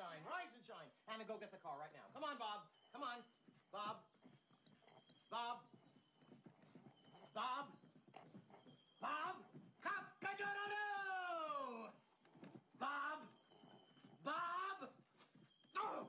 [0.00, 0.88] shine, rise and shine.
[1.04, 2.08] Hannah, go get the car right now.
[2.16, 2.64] Come on, Bob.
[2.96, 3.20] Come on.
[3.68, 4.00] Bob.
[5.28, 5.60] Bob.
[7.36, 7.68] Bob.
[9.04, 9.36] Bob.
[9.84, 10.04] Cop.
[10.24, 11.92] Cock-a-doodle!
[12.80, 13.20] Bob.
[14.24, 14.88] Bob.
[15.76, 16.08] Oh!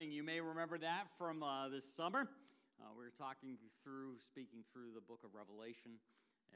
[0.00, 2.26] You may remember that from uh, this summer.
[2.78, 5.98] Uh, we were talking through, speaking through the book of Revelation,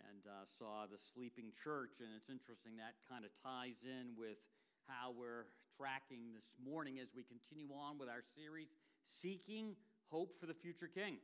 [0.07, 1.99] and uh, saw the sleeping church.
[1.99, 4.39] And it's interesting that kind of ties in with
[4.87, 8.71] how we're tracking this morning as we continue on with our series,
[9.03, 9.75] Seeking
[10.15, 11.19] Hope for the Future King.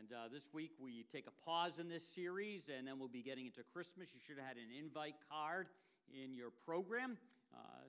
[0.00, 3.20] And uh, this week we take a pause in this series, and then we'll be
[3.20, 4.16] getting into Christmas.
[4.16, 5.68] You should have had an invite card
[6.08, 7.20] in your program.
[7.52, 7.84] Uh,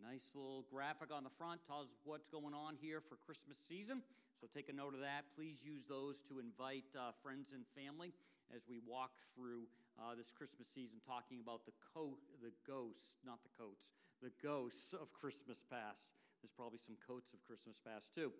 [0.00, 4.00] Nice little graphic on the front tells what's going on here for Christmas season.
[4.40, 5.28] So take a note of that.
[5.36, 8.14] Please use those to invite uh, friends and family
[8.56, 9.68] as we walk through
[10.00, 14.94] uh, this Christmas season, talking about the coat, the ghosts, not the coats, the ghosts
[14.94, 16.08] of Christmas past.
[16.40, 18.32] There's probably some coats of Christmas past too.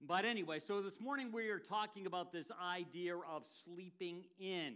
[0.00, 4.74] But anyway, so this morning we are talking about this idea of sleeping in.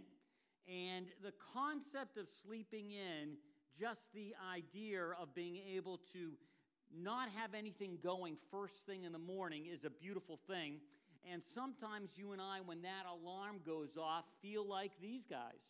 [0.67, 3.37] And the concept of sleeping in
[3.79, 6.33] just the idea of being able to
[6.95, 10.77] not have anything going first thing in the morning is a beautiful thing.
[11.31, 15.63] And sometimes you and I, when that alarm goes off, feel like these guys.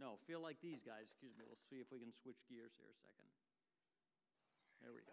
[0.00, 1.04] No, feel like these guys.
[1.10, 1.44] Excuse me.
[1.46, 3.28] We'll see if we can switch gears here a second.
[4.80, 5.12] There we go.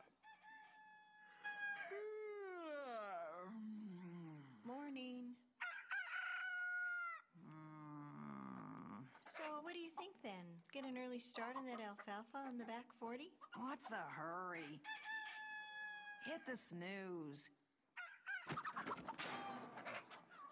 [4.73, 5.35] Morning.
[9.37, 10.49] So, what do you think then?
[10.73, 13.29] Get an early start on that alfalfa on the back 40?
[13.61, 14.81] What's the hurry?
[16.25, 17.51] Hit the snooze.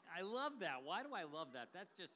[0.06, 0.86] I love that.
[0.86, 1.74] Why do I love that?
[1.74, 2.14] That's just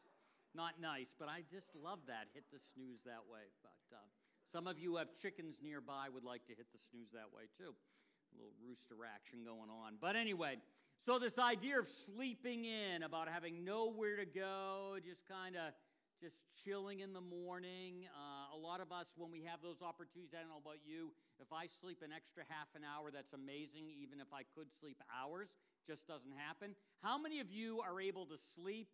[0.54, 2.30] not nice, but I just love that.
[2.38, 3.50] Hit the snooze that way.
[3.66, 4.06] But uh,
[4.46, 7.74] some of you have chickens nearby would like to hit the snooze that way too.
[7.74, 9.98] A little rooster action going on.
[10.00, 10.62] But anyway,
[11.02, 15.74] so this idea of sleeping in, about having nowhere to go, just kind of
[16.20, 18.04] just chilling in the morning.
[18.12, 21.16] Uh, a lot of us, when we have those opportunities, I don't know about you,
[21.40, 23.88] if I sleep an extra half an hour, that's amazing.
[23.88, 25.56] Even if I could sleep hours,
[25.88, 26.76] just doesn't happen.
[27.02, 28.92] How many of you are able to sleep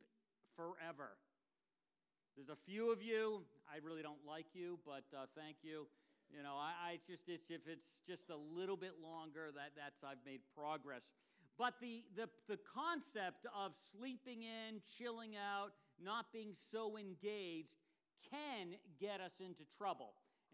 [0.54, 1.18] forever?
[2.38, 3.42] There's a few of you.
[3.66, 5.88] I really don't like you, but uh, thank you.
[6.30, 10.04] You know, I, I just it's if it's just a little bit longer, that that's
[10.04, 11.10] I've made progress.
[11.58, 15.72] But the, the, the concept of sleeping in, chilling out,
[16.04, 17.76] not being so engaged
[18.30, 20.14] can get us into trouble.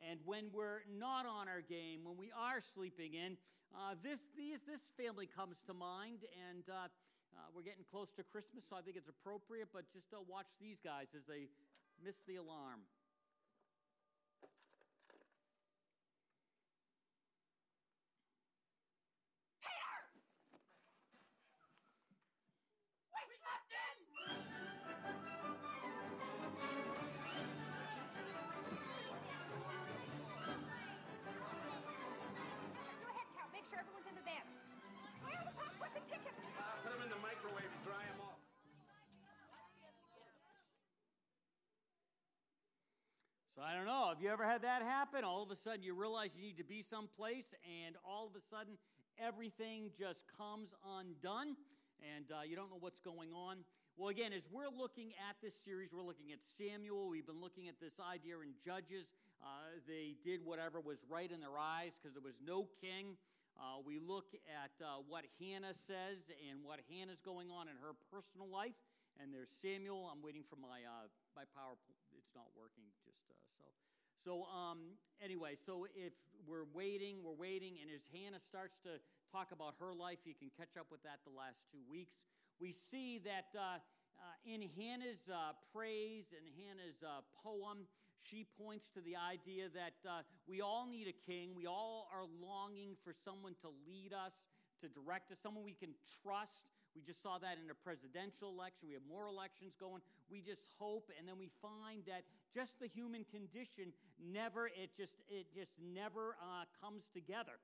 [0.10, 3.38] And when we're not on our game, when we are sleeping in,
[3.74, 6.26] uh, this, these, this family comes to mind.
[6.52, 6.90] And uh,
[7.32, 9.70] uh, we're getting close to Christmas, so I think it's appropriate.
[9.72, 11.48] But just uh, watch these guys as they
[12.04, 12.82] miss the alarm.
[43.62, 44.10] I don't know.
[44.10, 45.24] Have you ever had that happen?
[45.24, 48.42] All of a sudden, you realize you need to be someplace, and all of a
[48.42, 48.74] sudden,
[49.22, 51.54] everything just comes undone,
[52.02, 53.62] and uh, you don't know what's going on.
[53.98, 57.06] Well, again, as we're looking at this series, we're looking at Samuel.
[57.06, 59.14] We've been looking at this idea in Judges.
[59.38, 63.14] Uh, they did whatever was right in their eyes because there was no king.
[63.54, 67.94] Uh, we look at uh, what Hannah says and what Hannah's going on in her
[68.10, 68.80] personal life.
[69.22, 70.10] And there's Samuel.
[70.10, 71.06] I'm waiting for my uh,
[71.38, 72.00] my PowerPoint.
[72.18, 72.90] It's not working.
[73.62, 73.72] So.
[74.24, 76.14] So um, anyway, so if
[76.46, 79.02] we're waiting, we're waiting, and as Hannah starts to
[79.34, 82.14] talk about her life, you can catch up with that the last two weeks.
[82.60, 83.82] We see that uh,
[84.22, 87.90] uh, in Hannah's uh, praise and Hannah's uh, poem,
[88.22, 91.58] she points to the idea that uh, we all need a king.
[91.58, 94.34] We all are longing for someone to lead us,
[94.86, 96.70] to direct us, someone we can trust.
[96.96, 98.88] We just saw that in a presidential election.
[98.88, 100.02] We have more elections going.
[100.30, 102.24] We just hope, and then we find that
[102.54, 107.60] just the human condition never it just it just never uh, comes together,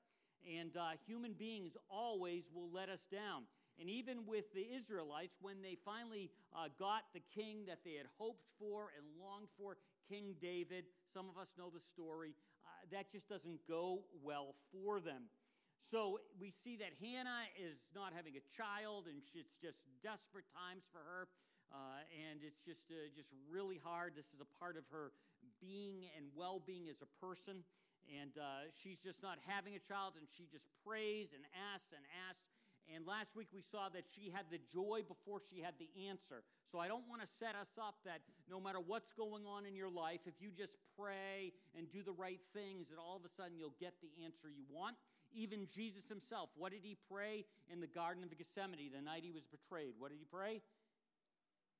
[0.47, 3.44] and uh, human beings always will let us down.
[3.79, 8.07] And even with the Israelites, when they finally uh, got the king that they had
[8.18, 9.77] hoped for and longed for,
[10.09, 12.33] King David, some of us know the story,
[12.65, 15.24] uh, that just doesn't go well for them.
[15.79, 20.83] So we see that Hannah is not having a child, and it's just desperate times
[20.91, 21.27] for her.
[21.68, 22.00] Uh,
[22.31, 24.15] and it's just uh, just really hard.
[24.15, 25.12] This is a part of her
[25.59, 27.59] being and well-being as a person,
[28.07, 31.44] and uh, she's just not having a child, and she just prays and
[31.75, 32.47] asks and asks.
[32.88, 36.47] And last week we saw that she had the joy before she had the answer.
[36.71, 39.75] So I don't want to set us up that no matter what's going on in
[39.75, 43.31] your life, if you just pray and do the right things, that all of a
[43.35, 44.95] sudden you'll get the answer you want.
[45.33, 49.31] Even Jesus himself, what did he pray in the Garden of Gethsemane the night he
[49.31, 49.94] was betrayed?
[50.00, 50.62] What did he pray?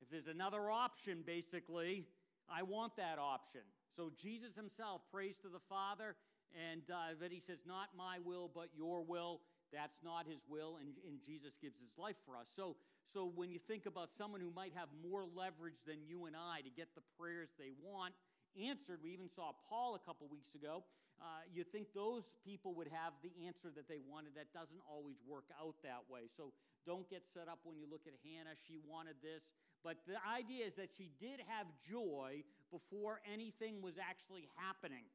[0.02, 2.06] If there's another option, basically,
[2.50, 3.62] I want that option.
[3.96, 6.16] So Jesus himself prays to the Father,
[6.54, 9.42] and uh, that he says, Not my will, but your will.
[9.74, 12.48] That's not his will, and, and Jesus gives his life for us.
[12.56, 12.78] So,
[13.12, 16.62] so when you think about someone who might have more leverage than you and I
[16.62, 18.14] to get the prayers they want
[18.56, 20.84] answered, we even saw Paul a couple weeks ago.
[21.18, 24.38] Uh, you think those people would have the answer that they wanted.
[24.38, 26.30] That doesn't always work out that way.
[26.38, 26.54] So
[26.86, 28.54] don't get set up when you look at Hannah.
[28.68, 29.42] She wanted this.
[29.84, 35.06] But the idea is that she did have joy before anything was actually happening.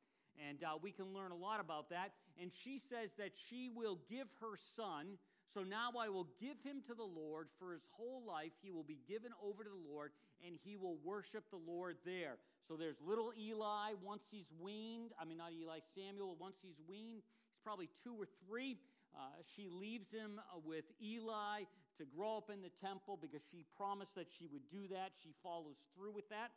[0.48, 2.12] And uh, we can learn a lot about that.
[2.40, 5.18] And she says that she will give her son.
[5.52, 8.52] So now I will give him to the Lord for his whole life.
[8.62, 10.12] He will be given over to the Lord,
[10.46, 12.36] and he will worship the Lord there.
[12.68, 15.12] So there's little Eli once he's weaned.
[15.20, 17.22] I mean, not Eli, Samuel, once he's weaned.
[17.50, 18.78] He's probably two or three.
[19.14, 21.64] Uh, she leaves him uh, with Eli
[21.98, 25.12] to grow up in the temple because she promised that she would do that.
[25.22, 26.52] She follows through with that.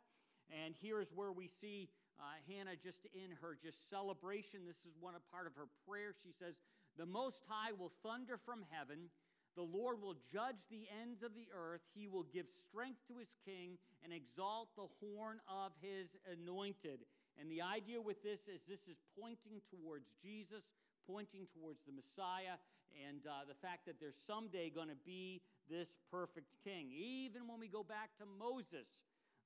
[0.48, 1.88] And here is where we see
[2.18, 4.60] uh, Hannah just in her just celebration.
[4.64, 6.14] This is one part of her prayer.
[6.16, 6.54] She says,
[6.96, 9.10] "The Most High will thunder from heaven.
[9.56, 11.80] The Lord will judge the ends of the earth.
[11.94, 17.00] He will give strength to his king and exalt the horn of his anointed."
[17.40, 20.64] And the idea with this is this is pointing towards Jesus,
[21.06, 22.56] pointing towards the Messiah,
[23.08, 26.90] and uh, the fact that there's someday going to be this perfect king.
[26.92, 28.88] Even when we go back to Moses,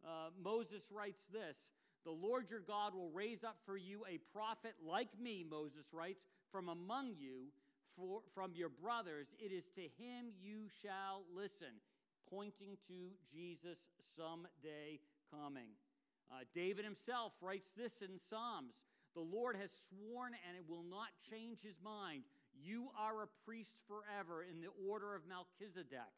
[0.04, 1.56] uh, Moses writes this
[2.04, 6.22] The Lord your God will raise up for you a prophet like me, Moses writes,
[6.52, 7.48] from among you,
[7.96, 9.28] for, from your brothers.
[9.38, 11.80] It is to him you shall listen,
[12.28, 13.78] pointing to Jesus
[14.16, 15.00] someday
[15.30, 15.74] coming.
[16.30, 18.74] Uh, David himself writes this in Psalms
[19.14, 22.22] The Lord has sworn and it will not change his mind.
[22.54, 26.14] You are a priest forever in the order of Melchizedek.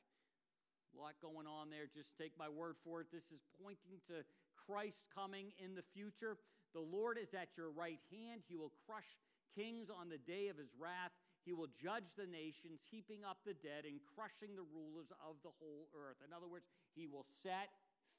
[0.92, 1.88] A lot going on there.
[1.88, 3.08] Just take my word for it.
[3.12, 4.24] This is pointing to
[4.66, 6.36] Christ coming in the future.
[6.74, 8.42] The Lord is at your right hand.
[8.48, 9.08] He will crush
[9.56, 11.12] kings on the day of his wrath.
[11.44, 15.50] He will judge the nations, heaping up the dead and crushing the rulers of the
[15.58, 16.22] whole earth.
[16.22, 17.70] In other words, he will set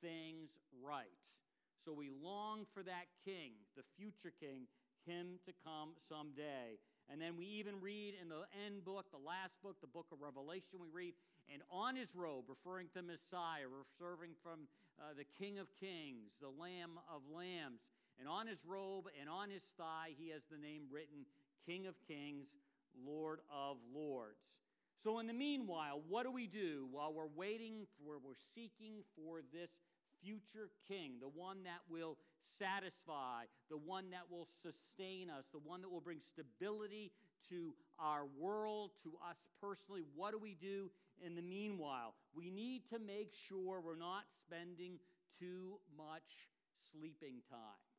[0.03, 0.51] things
[0.83, 1.15] right.
[1.83, 4.67] So we long for that king, the future king,
[5.05, 6.79] him to come someday.
[7.11, 10.21] And then we even read in the end book, the last book, the book of
[10.23, 11.13] Revelation, we read,
[11.51, 14.67] and on his robe, referring to Messiah, referring from
[14.99, 17.83] uh, the King of Kings, the Lamb of Lambs,
[18.19, 21.25] and on his robe and on his thigh, he has the name written
[21.65, 22.47] King of Kings,
[23.05, 24.39] Lord of Lords.
[25.03, 29.41] So, in the meanwhile, what do we do while we're waiting for, we're seeking for
[29.51, 29.69] this
[30.23, 32.17] future king, the one that will
[32.57, 37.11] satisfy, the one that will sustain us, the one that will bring stability
[37.49, 40.03] to our world, to us personally.
[40.15, 40.89] What do we do
[41.25, 42.13] in the meanwhile?
[42.33, 44.99] We need to make sure we're not spending
[45.39, 46.47] too much
[46.91, 47.92] sleeping time.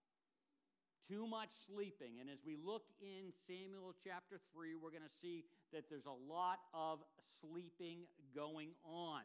[1.05, 2.17] Too much sleeping.
[2.25, 5.45] And as we look in Samuel chapter 3, we're going to see
[5.77, 7.05] that there's a lot of
[7.45, 9.21] sleeping going on.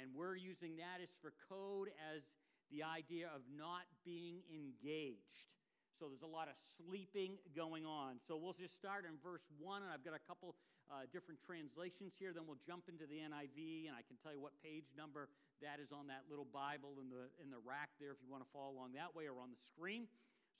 [0.00, 2.24] And we're using that as for code as
[2.72, 5.52] the idea of not being engaged.
[6.00, 8.16] So there's a lot of sleeping going on.
[8.24, 10.56] So we'll just start in verse 1, and I've got a couple
[10.88, 12.32] uh, different translations here.
[12.32, 15.28] Then we'll jump into the NIV, and I can tell you what page number
[15.60, 18.40] that is on that little Bible in the, in the rack there if you want
[18.40, 20.08] to follow along that way or on the screen.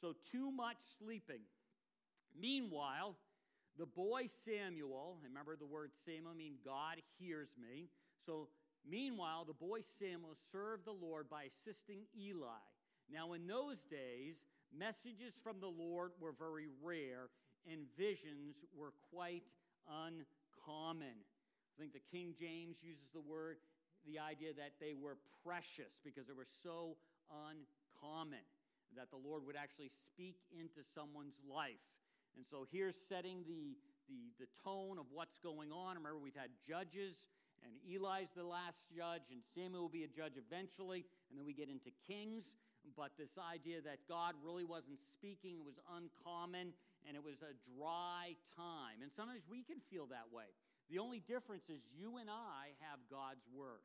[0.01, 1.41] So, too much sleeping.
[2.39, 3.17] Meanwhile,
[3.79, 7.89] the boy Samuel, remember the word Samuel mean God hears me.
[8.27, 8.49] So
[8.89, 12.65] Meanwhile, the boy Samuel served the Lord by assisting Eli.
[13.11, 14.37] Now, in those days,
[14.77, 17.31] messages from the Lord were very rare,
[17.71, 19.49] and visions were quite
[19.89, 21.17] uncommon.
[21.17, 23.57] I think the King James uses the word,
[24.07, 26.97] the idea that they were precious because they were so
[27.33, 28.45] uncommon,
[28.97, 31.83] that the Lord would actually speak into someone's life.
[32.37, 33.77] And so here's setting the,
[34.09, 35.97] the, the tone of what's going on.
[35.97, 37.29] Remember, we've had judges
[37.65, 41.57] and Eli's the last judge, and Samuel will be a judge eventually, and then we
[41.57, 42.53] get into kings.
[42.93, 46.77] But this idea that God really wasn't speaking was uncommon,
[47.09, 49.01] and it was a dry time.
[49.01, 50.53] And sometimes we can feel that way.
[50.93, 53.81] The only difference is you and I have God's Word.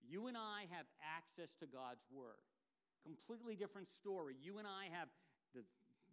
[0.00, 2.40] You and I have access to God's Word.
[3.02, 4.36] Completely different story.
[4.40, 5.08] You and I have
[5.54, 5.62] the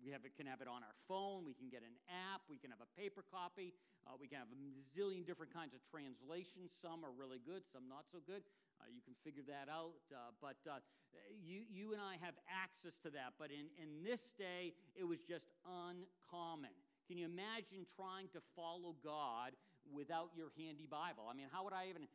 [0.03, 1.47] we have it, can have it on our phone.
[1.47, 2.43] We can get an app.
[2.51, 3.73] We can have a paper copy.
[4.03, 4.59] Uh, we can have a
[4.91, 6.75] zillion different kinds of translations.
[6.77, 8.43] Some are really good, some not so good.
[8.77, 9.95] Uh, you can figure that out.
[10.11, 10.83] Uh, but uh,
[11.31, 13.39] you, you and I have access to that.
[13.39, 16.75] But in, in this day, it was just uncommon.
[17.07, 19.53] Can you imagine trying to follow God
[19.89, 21.29] without your handy Bible?
[21.29, 22.09] I mean, how would I even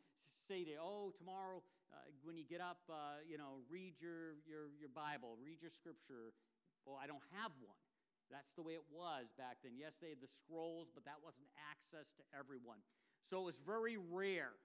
[0.47, 4.71] say to oh, tomorrow uh, when you get up, uh, you know, read your, your,
[4.79, 6.31] your Bible, read your scripture.
[6.87, 7.77] Well, I don't have one.
[8.31, 9.75] That's the way it was back then.
[9.75, 12.79] Yes, they had the scrolls, but that wasn't access to everyone.
[13.19, 14.55] So it was very rare.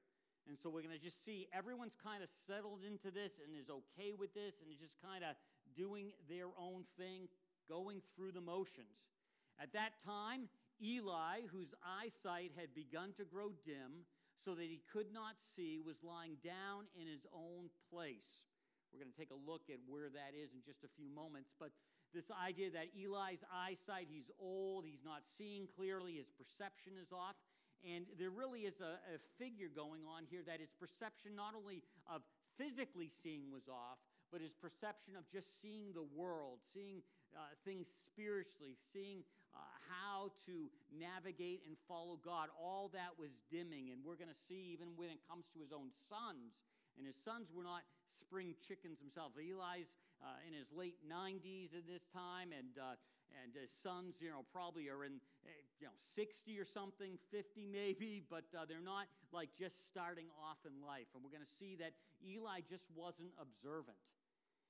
[0.46, 3.66] And so we're going to just see everyone's kind of settled into this and is
[3.66, 5.34] okay with this and is just kind of
[5.74, 7.26] doing their own thing,
[7.68, 9.10] going through the motions.
[9.58, 10.46] At that time,
[10.78, 14.06] Eli, whose eyesight had begun to grow dim
[14.42, 18.48] so that he could not see, was lying down in his own place.
[18.92, 21.52] We're going to take a look at where that is in just a few moments.
[21.58, 21.72] But
[22.14, 27.36] this idea that Eli's eyesight, he's old, he's not seeing clearly, his perception is off.
[27.84, 31.84] And there really is a, a, figure going on here that his perception not only
[32.08, 32.24] of
[32.56, 34.00] physically seeing was off,
[34.32, 37.04] but his perception of just seeing the world, seeing
[37.36, 39.22] uh, things spiritually, seeing
[39.56, 43.88] uh, how to navigate and follow God, all that was dimming.
[43.88, 46.60] And we're going to see, even when it comes to his own sons,
[47.00, 49.36] and his sons were not spring chickens themselves.
[49.36, 49.88] Eli's
[50.20, 52.96] uh, in his late 90s at this time, and, uh,
[53.40, 57.68] and his sons, you know, probably are in, eh, you know, 60 or something, 50
[57.68, 61.08] maybe, but uh, they're not like just starting off in life.
[61.12, 61.92] And we're going to see that
[62.24, 64.00] Eli just wasn't observant.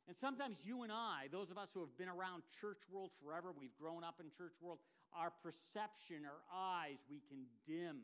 [0.07, 3.51] And sometimes you and I, those of us who have been around church world forever,
[3.51, 4.79] we've grown up in church world,
[5.13, 8.03] our perception, our eyes, we can dim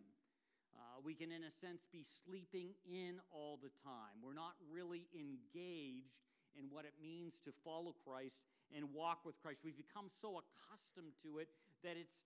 [0.83, 4.19] uh, we can, in a sense, be sleeping in all the time.
[4.25, 6.17] We're not really engaged
[6.57, 8.43] in what it means to follow Christ
[8.75, 9.61] and walk with Christ.
[9.65, 11.49] We've become so accustomed to it
[11.85, 12.25] that it's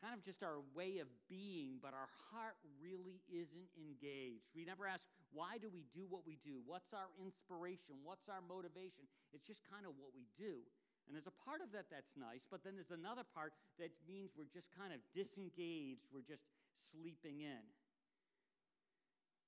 [0.00, 4.46] kind of just our way of being, but our heart really isn't engaged.
[4.54, 6.62] We never ask, why do we do what we do?
[6.64, 8.00] What's our inspiration?
[8.06, 9.10] What's our motivation?
[9.34, 10.62] It's just kind of what we do.
[11.06, 14.36] And there's a part of that that's nice, but then there's another part that means
[14.36, 16.44] we're just kind of disengaged, we're just
[16.92, 17.64] sleeping in.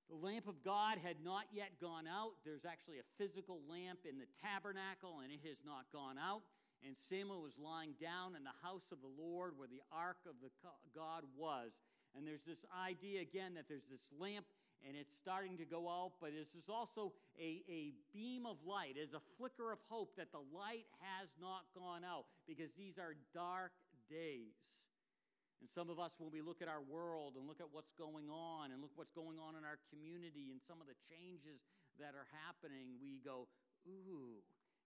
[0.08, 2.34] The lamp of God had not yet gone out.
[2.42, 6.42] There's actually a physical lamp in the tabernacle, and it has not gone out.
[6.86, 10.40] And Samuel was lying down in the house of the Lord where the ark of
[10.40, 10.48] the
[10.96, 11.72] God was.
[12.16, 14.46] And there's this idea again that there's this lamp
[14.80, 18.96] and it's starting to go out, but this is also a, a beam of light,
[18.96, 23.12] is a flicker of hope that the light has not gone out because these are
[23.36, 23.76] dark
[24.08, 24.56] days.
[25.60, 28.32] And some of us, when we look at our world and look at what's going
[28.32, 31.60] on and look what's going on in our community and some of the changes
[32.00, 33.44] that are happening, we go,
[33.84, 34.40] ooh,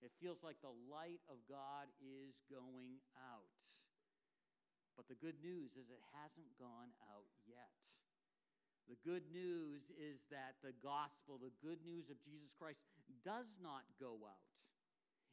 [0.04, 3.64] it feels like the light of God is going out.
[5.00, 7.72] But the good news is it hasn't gone out yet.
[8.84, 12.84] The good news is that the gospel, the good news of Jesus Christ,
[13.24, 14.52] does not go out.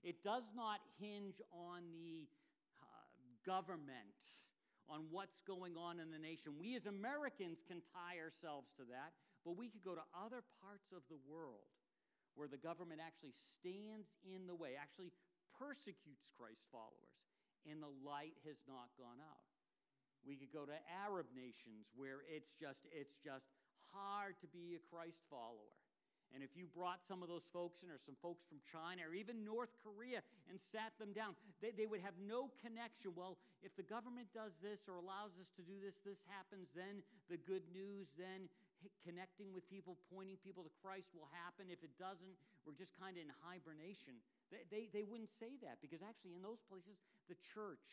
[0.07, 2.31] It does not hinge on the
[2.79, 3.11] uh,
[3.45, 4.15] government
[4.87, 6.55] on what's going on in the nation.
[6.57, 9.11] We as Americans can tie ourselves to that,
[9.43, 11.67] but we could go to other parts of the world
[12.35, 15.11] where the government actually stands in the way, actually
[15.57, 17.15] persecutes Christ followers,
[17.67, 19.45] and the light has not gone out.
[20.25, 23.49] We could go to Arab nations where it's just it's just
[23.89, 25.73] hard to be a Christ follower.
[26.31, 29.11] And if you brought some of those folks in, or some folks from China, or
[29.11, 33.11] even North Korea, and sat them down, they, they would have no connection.
[33.11, 37.03] Well, if the government does this or allows us to do this, this happens, then
[37.27, 38.47] the good news, then
[39.05, 41.69] connecting with people, pointing people to Christ will happen.
[41.69, 42.33] If it doesn't,
[42.65, 44.17] we're just kind of in hibernation.
[44.49, 46.97] They, they, they wouldn't say that because actually, in those places,
[47.29, 47.85] the church,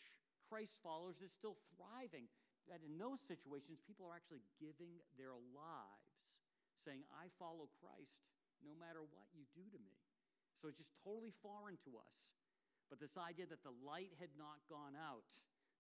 [0.49, 2.29] Christ followers, is still thriving.
[2.69, 6.19] That in those situations, people are actually giving their lives
[6.85, 8.29] saying, I follow Christ
[8.61, 9.97] no matter what you do to me.
[10.61, 12.19] So it's just totally foreign to us.
[12.91, 15.29] But this idea that the light had not gone out,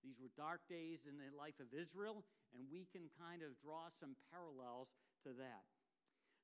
[0.04, 2.22] these were dark days in the life of Israel,
[2.54, 4.88] and we can kind of draw some parallels
[5.24, 5.66] to that.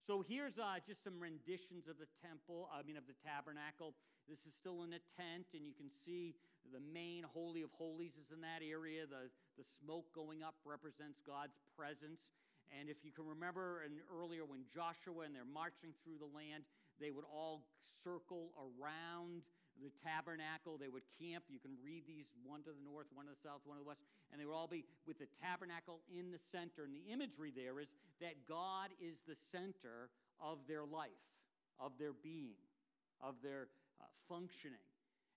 [0.04, 3.96] So here's uh, just some renditions of the temple, I mean, of the tabernacle.
[4.28, 6.36] This is still in a tent, and you can see
[6.72, 9.08] the main Holy of Holies is in that area.
[9.08, 12.36] The, the smoke going up represents God's presence.
[12.68, 16.64] And if you can remember and earlier when Joshua and they're marching through the land,
[17.00, 19.44] they would all circle around
[19.82, 20.78] the tabernacle.
[20.78, 21.44] They would camp.
[21.48, 23.88] You can read these one to the north, one to the south, one to the
[23.88, 24.00] west,
[24.30, 26.84] and they would all be with the tabernacle in the center.
[26.84, 27.88] And the imagery there is
[28.20, 31.24] that God is the center of their life,
[31.78, 32.58] of their being,
[33.20, 33.68] of their
[34.00, 34.82] uh, functioning.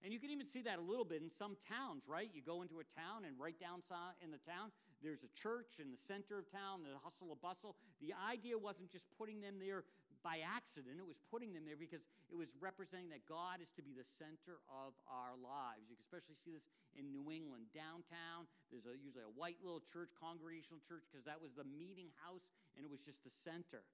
[0.03, 2.29] And you can even see that a little bit in some towns, right?
[2.29, 3.81] You go into a town, and right down
[4.21, 4.69] in the town,
[5.01, 7.75] there's a church in the center of town, the hustle and bustle.
[8.01, 9.85] The idea wasn't just putting them there
[10.27, 13.81] by accident, it was putting them there because it was representing that God is to
[13.81, 15.87] be the center of our lives.
[15.87, 16.67] You can especially see this
[16.99, 17.71] in New England.
[17.71, 22.11] Downtown, there's a, usually a white little church, congregational church, because that was the meeting
[22.19, 22.43] house,
[22.75, 23.87] and it was just the center.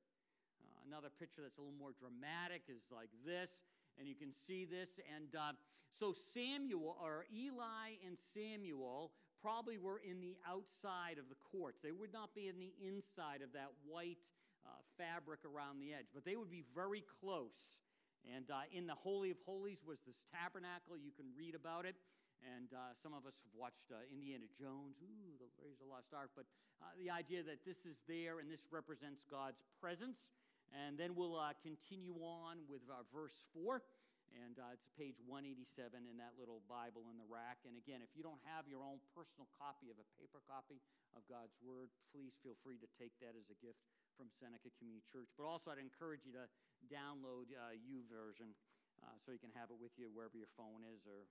[0.57, 3.61] Uh, another picture that's a little more dramatic is like this
[3.99, 4.99] and you can see this.
[5.15, 5.53] And uh,
[5.91, 9.11] so Samuel, or Eli and Samuel,
[9.41, 11.79] probably were in the outside of the courts.
[11.83, 14.25] They would not be in the inside of that white
[14.65, 17.79] uh, fabric around the edge, but they would be very close.
[18.23, 20.95] And uh, in the Holy of Holies was this tabernacle.
[20.95, 21.95] You can read about it.
[22.43, 26.11] And uh, some of us have watched uh, Indiana Jones, ooh, the of the Lost
[26.11, 26.31] Ark.
[26.35, 26.43] But
[26.83, 30.35] uh, the idea that this is there and this represents God's presence
[30.73, 33.85] and then we'll uh, continue on with uh, verse 4.
[34.33, 37.61] And it's page 187 in that little Bible in the rack.
[37.69, 40.81] And again, if you don't have your own personal copy of a paper copy
[41.13, 43.77] of God's Word, please feel free to take that as a gift
[44.15, 45.29] from Seneca Community Church.
[45.35, 46.45] But also, I'd encourage you to
[46.89, 48.53] download uh, YouVersion
[49.01, 51.25] uh, so you can have it with you wherever your phone is or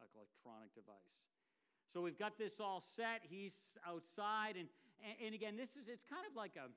[0.00, 1.18] electronic device.
[1.90, 3.24] So we've got this all set.
[3.24, 4.68] He's outside, and,
[5.24, 6.68] and, again, this is it's kind of like a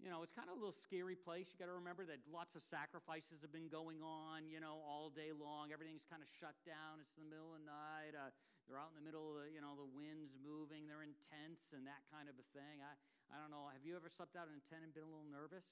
[0.00, 1.52] you know, it's kind of a little scary place.
[1.52, 5.12] You got to remember that lots of sacrifices have been going on, you know, all
[5.12, 5.76] day long.
[5.76, 7.04] Everything's kind of shut down.
[7.04, 8.16] It's the middle of the night.
[8.16, 8.32] Uh,
[8.64, 10.88] they're out in the middle of the, you know, the wind's moving.
[10.88, 12.80] They're in tents and that kind of a thing.
[12.80, 12.96] I,
[13.30, 13.70] I don't know.
[13.70, 15.66] Have you ever slept out in a tent and been a little nervous?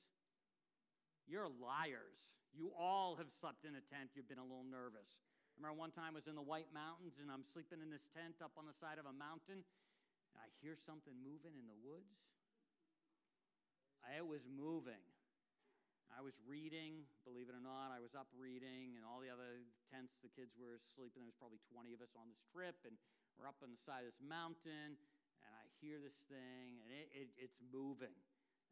[1.26, 2.38] You're liars.
[2.54, 4.14] You all have slept in a tent.
[4.14, 5.18] You've been a little nervous.
[5.52, 8.06] I remember one time I was in the White Mountains and I'm sleeping in this
[8.14, 11.76] tent up on the side of a mountain and I hear something moving in the
[11.82, 12.14] woods.
[14.06, 15.02] I was moving.
[16.08, 17.92] I was reading, believe it or not.
[17.92, 19.60] I was up reading, and all the other
[19.92, 21.20] tents, the kids were sleeping.
[21.20, 22.96] There was probably 20 of us on this trip, and
[23.36, 24.96] we're up on the side of this mountain,
[25.46, 28.14] and I hear this thing, and it, it, it's moving,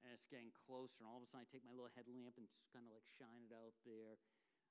[0.02, 1.02] and it's getting closer.
[1.02, 3.06] And all of a sudden, I take my little headlamp and just kind of like
[3.18, 4.18] shine it out there.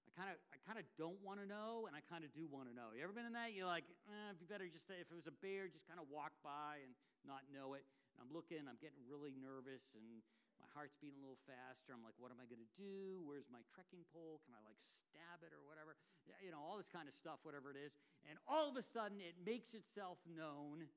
[0.06, 2.46] I kind of, I kind of don't want to know, and I kind of do
[2.46, 2.94] want to know.
[2.94, 3.58] You ever been in that?
[3.58, 6.06] You're like, eh, it'd be better just if it was a bear, just kind of
[6.14, 6.94] walk by and
[7.26, 7.84] not know it.
[8.14, 10.22] And I'm looking, I'm getting really nervous, and
[10.62, 11.92] my heart's beating a little faster.
[11.92, 13.20] I'm like, what am I going to do?
[13.28, 14.40] Where's my trekking pole?
[14.48, 16.00] Can I like stab it or whatever?
[16.40, 17.92] You know, all this kind of stuff, whatever it is.
[18.30, 20.88] And all of a sudden, it makes itself known,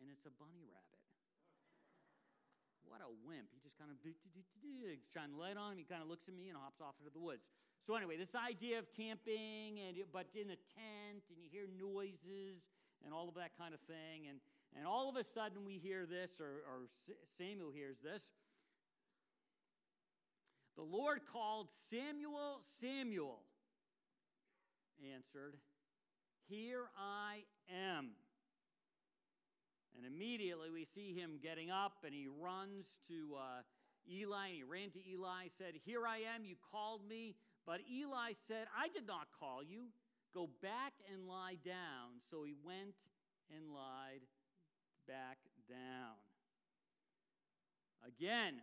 [0.00, 1.02] and it's a bunny rabbit.
[2.84, 3.50] What a wimp.
[3.50, 3.98] He just kind of
[5.10, 5.78] shine the light on him.
[5.78, 7.42] He kind of looks at me and hops off into the woods.
[7.82, 12.70] So, anyway, this idea of camping, and but in a tent, and you hear noises
[13.04, 14.30] and all of that kind of thing.
[14.30, 14.38] And
[14.76, 16.88] and all of a sudden, we hear this, or, or
[17.38, 18.22] Samuel hears this.
[20.76, 23.38] The Lord called Samuel, Samuel,
[25.14, 25.56] answered,
[26.48, 28.10] Here I am.
[29.96, 33.62] And immediately we see him getting up and he runs to uh,
[34.10, 37.34] Eli and he ran to Eli, said, Here I am, you called me.
[37.66, 39.86] But Eli said, I did not call you.
[40.34, 42.20] Go back and lie down.
[42.30, 42.96] So he went
[43.54, 44.20] and lied
[45.06, 46.18] back down.
[48.06, 48.60] Again,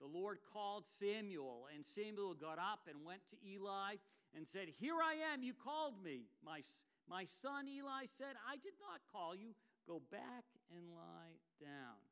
[0.00, 3.96] the Lord called Samuel, and Samuel got up and went to Eli
[4.36, 6.26] and said, Here I am, you called me.
[6.44, 6.60] My,
[7.08, 9.54] my son Eli said, I did not call you.
[9.86, 10.44] Go back
[10.74, 12.02] and lie down.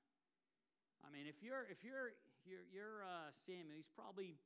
[1.02, 2.14] I mean, if you're, if you're,
[2.46, 4.38] you're, you're uh, Samuel, he's probably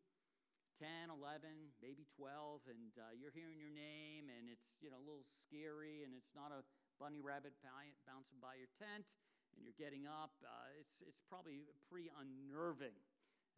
[0.81, 5.07] 10, 11, maybe 12, and uh, you're hearing your name, and it's, you know, a
[5.07, 6.65] little scary, and it's not a
[6.99, 9.07] bunny rabbit bouncing by your tent
[9.59, 10.31] and you're getting up.
[10.43, 12.95] Uh, it's, it's probably pretty unnerving.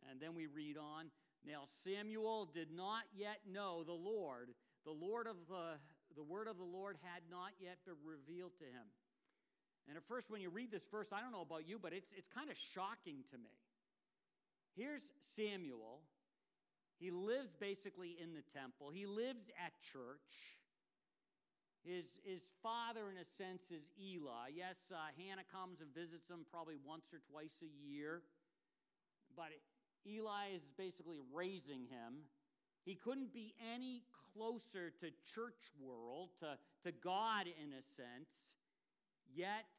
[0.08, 1.12] And then we read on.
[1.44, 4.52] Now, Samuel did not yet know the Lord.
[4.84, 5.76] The Lord of the,
[6.16, 8.88] the word of the Lord had not yet been revealed to him.
[9.88, 12.10] And at first, when you read this verse, I don't know about you, but it's,
[12.16, 13.54] it's kind of shocking to me.
[14.76, 15.02] Here's
[15.36, 16.00] Samuel.
[16.98, 20.56] He lives basically in the temple, he lives at church.
[21.80, 24.52] His, his father, in a sense, is Eli.
[24.52, 28.20] Yes, uh, Hannah comes and visits him probably once or twice a year,
[29.34, 29.48] but
[30.06, 32.28] Eli is basically raising him.
[32.84, 34.02] He couldn't be any
[34.36, 38.28] closer to church world, to, to God in a sense,
[39.34, 39.70] yet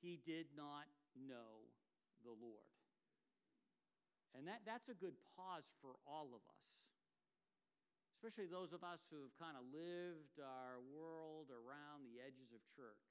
[0.00, 1.68] he did not know
[2.24, 2.68] the Lord.
[4.36, 6.64] And that, that's a good pause for all of us
[8.24, 12.64] especially those of us who have kind of lived our world around the edges of
[12.72, 13.04] church,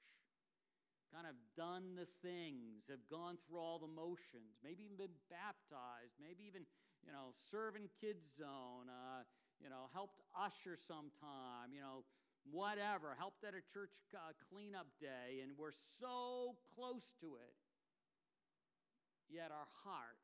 [1.14, 6.18] kind of done the things, have gone through all the motions, maybe even been baptized,
[6.18, 6.66] maybe even,
[7.06, 9.22] you know, serving kids zone, uh,
[9.62, 12.02] you know, helped usher sometime, you know,
[12.50, 17.56] whatever, helped at a church uh, cleanup day, and we're so close to it,
[19.32, 20.20] yet our heart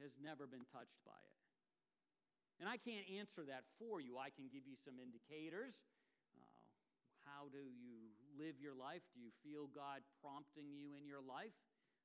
[0.00, 1.38] has never been touched by it.
[2.60, 4.20] And I can't answer that for you.
[4.20, 5.76] I can give you some indicators.
[6.36, 6.64] Uh,
[7.24, 9.00] how do you live your life?
[9.16, 11.56] Do you feel God prompting you in your life?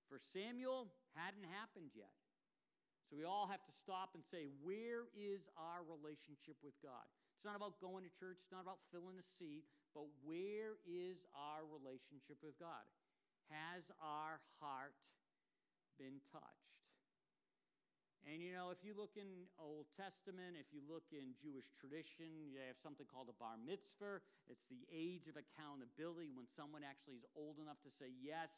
[0.07, 2.11] For Samuel, hadn't happened yet.
[3.11, 7.07] So we all have to stop and say, where is our relationship with God?
[7.45, 11.21] It's not about going to church, it's not about filling a seat, but where is
[11.37, 12.81] our relationship with God?
[13.53, 14.97] Has our heart
[16.01, 16.81] been touched?
[18.25, 22.49] And you know, if you look in Old Testament, if you look in Jewish tradition,
[22.49, 24.25] you have something called a bar mitzvah.
[24.49, 28.49] It's the age of accountability when someone actually is old enough to say, Yes,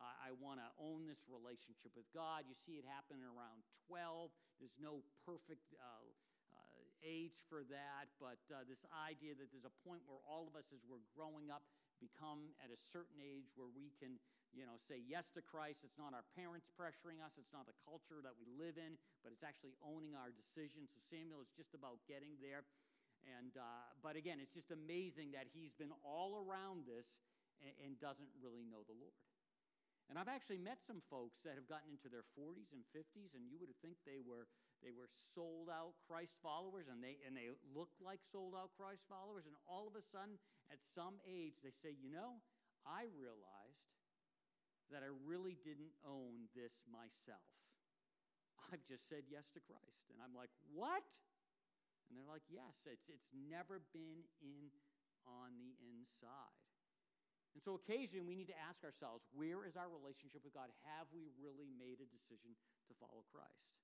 [0.00, 2.48] uh, I want to own this relationship with God.
[2.48, 4.32] You see it happen around 12.
[4.56, 6.08] There's no perfect uh,
[7.04, 10.68] age for that, but uh, this idea that there's a point where all of us,
[10.72, 11.64] as we're growing up,
[12.00, 14.16] become at a certain age where we can
[14.50, 15.86] you know, say yes to Christ.
[15.86, 19.30] It's not our parents pressuring us, it's not the culture that we live in, but
[19.30, 20.90] it's actually owning our decisions.
[20.90, 22.66] So Samuel is just about getting there.
[23.38, 27.06] And, uh, but again, it's just amazing that he's been all around this
[27.60, 29.14] and, and doesn't really know the Lord.
[30.08, 33.46] And I've actually met some folks that have gotten into their 40s and 50s, and
[33.46, 37.52] you would think they were, they were sold out Christ followers, and they, and they
[37.76, 39.44] look like sold out Christ followers.
[39.44, 40.40] And all of a sudden,
[40.72, 42.40] at some age, they say, You know,
[42.88, 43.84] I realized
[44.88, 47.44] that I really didn't own this myself.
[48.72, 50.08] I've just said yes to Christ.
[50.08, 51.06] And I'm like, What?
[52.08, 54.72] And they're like, Yes, it's, it's never been in
[55.28, 56.60] on the inside.
[57.54, 60.70] And so occasionally we need to ask ourselves, where is our relationship with God?
[60.86, 62.54] Have we really made a decision
[62.86, 63.74] to follow Christ?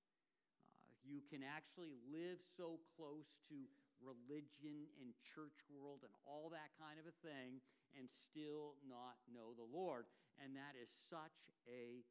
[1.07, 3.55] You can actually live so close to
[4.03, 7.63] religion and church world and all that kind of a thing
[7.95, 10.05] and still not know the Lord.
[10.37, 12.03] And that is such a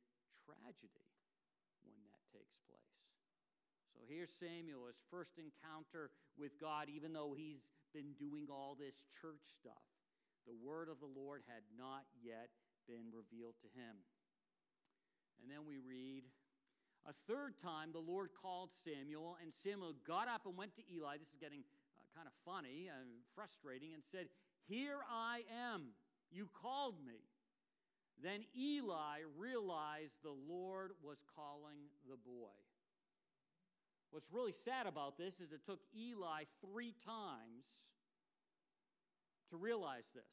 [0.43, 1.07] tragedy
[1.87, 2.97] when that takes place.
[3.95, 9.07] So here's Samuel, his first encounter with God, even though he's been doing all this
[9.21, 9.87] church stuff.
[10.49, 12.51] The word of the Lord had not yet
[12.87, 13.99] been revealed to him.
[15.43, 16.25] And then we read,
[17.09, 21.19] a third time the Lord called Samuel, and Samuel got up and went to Eli.
[21.19, 24.27] This is getting uh, kind of funny and frustrating, and said,
[24.67, 25.43] Here I
[25.73, 25.95] am.
[26.31, 27.23] You called me.
[28.23, 32.57] Then Eli realized the Lord was calling the boy.
[34.11, 37.87] What's really sad about this is it took Eli three times
[39.51, 40.25] to realize this.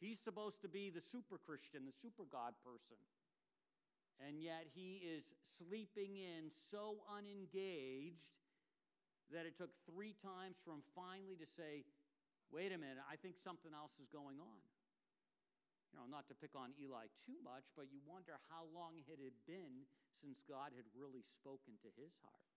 [0.00, 2.96] He's supposed to be the super Christian, the super God person.
[4.22, 5.24] And yet he is
[5.58, 8.38] sleeping in so unengaged
[9.34, 11.82] that it took three times from finally to say,
[12.52, 14.62] wait a minute, I think something else is going on
[15.92, 19.20] you know, not to pick on Eli too much, but you wonder how long it
[19.20, 19.84] had been
[20.24, 22.48] since God had really spoken to his heart.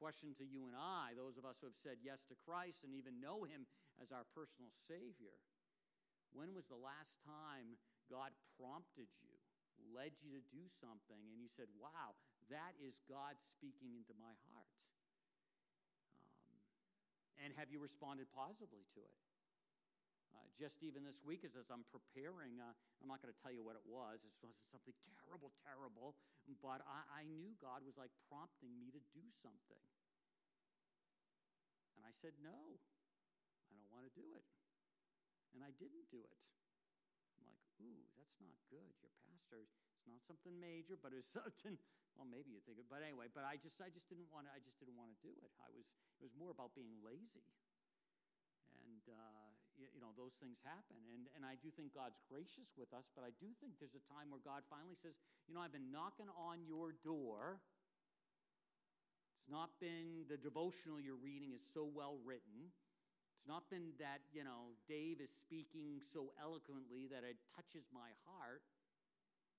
[0.00, 2.96] Question to you and I, those of us who have said yes to Christ and
[2.96, 3.68] even know him
[4.00, 5.36] as our personal Savior.
[6.32, 7.76] When was the last time
[8.08, 9.36] God prompted you,
[9.94, 12.18] led you to do something, and you said, Wow,
[12.50, 14.74] that is God speaking into my heart?
[16.24, 16.58] Um,
[17.42, 19.16] and have you responded positively to it?
[20.28, 23.50] Uh, just even this week, as, as I'm preparing, uh, I'm not going to tell
[23.50, 24.20] you what it was.
[24.20, 26.14] It wasn't something terrible, terrible,
[26.60, 29.82] but I, I knew God was like prompting me to do something.
[31.96, 32.78] And I said, No,
[33.66, 34.46] I don't want to do it.
[35.56, 36.38] And I didn't do it.
[37.48, 38.92] Like, Ooh, that's not good.
[39.00, 41.80] Your pastor, it's not something major, but it was something.
[42.14, 43.30] Well, maybe you think it, but anyway.
[43.30, 44.50] But I just, I just didn't want to.
[44.52, 45.50] I just didn't want to do it.
[45.62, 45.86] I was.
[46.18, 47.46] It was more about being lazy.
[48.74, 50.98] And uh, you know, those things happen.
[51.14, 54.04] And, and I do think God's gracious with us, but I do think there's a
[54.10, 55.14] time where God finally says,
[55.46, 57.62] you know, I've been knocking on your door.
[59.38, 62.74] It's not been the devotional you're reading is so well written.
[63.48, 68.12] It's not been that, you know, Dave is speaking so eloquently that it touches my
[68.28, 68.60] heart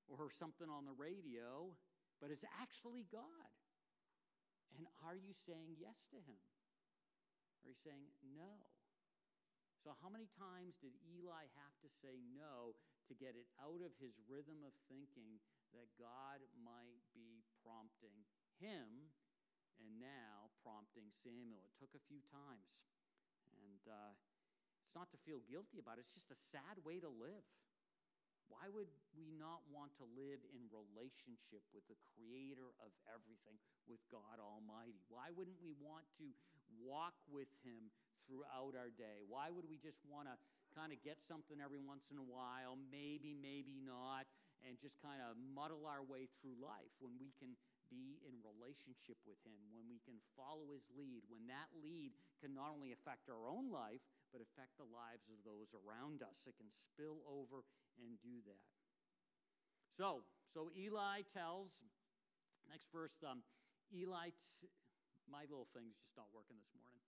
[0.06, 1.74] or something on the radio,
[2.22, 3.50] but it's actually God.
[4.78, 6.38] And are you saying yes to him?
[7.66, 8.62] Are you saying no?
[9.82, 12.78] So, how many times did Eli have to say no
[13.10, 15.42] to get it out of his rhythm of thinking
[15.74, 18.22] that God might be prompting
[18.62, 19.10] him
[19.82, 21.66] and now prompting Samuel.
[21.66, 22.70] It took a few times.
[23.90, 24.14] Uh,
[24.86, 27.46] it's not to feel guilty about it, it's just a sad way to live.
[28.50, 34.02] Why would we not want to live in relationship with the creator of everything, with
[34.10, 34.98] God Almighty?
[35.06, 36.34] Why wouldn't we want to
[36.82, 37.94] walk with him
[38.26, 39.22] throughout our day?
[39.30, 40.36] Why would we just want to
[40.74, 44.26] kind of get something every once in a while, maybe, maybe not,
[44.66, 47.54] and just kind of muddle our way through life when we can
[47.90, 52.54] be in relationship with him, when we can follow his lead, when that lead can
[52.54, 56.46] not only affect our own life, but affect the lives of those around us.
[56.46, 57.66] It can spill over
[57.98, 58.66] and do that.
[59.98, 60.24] So,
[60.54, 61.82] so Eli tells,
[62.70, 63.42] next verse, um,
[63.92, 64.72] Eli, t-
[65.28, 67.02] my little thing's just not working this morning.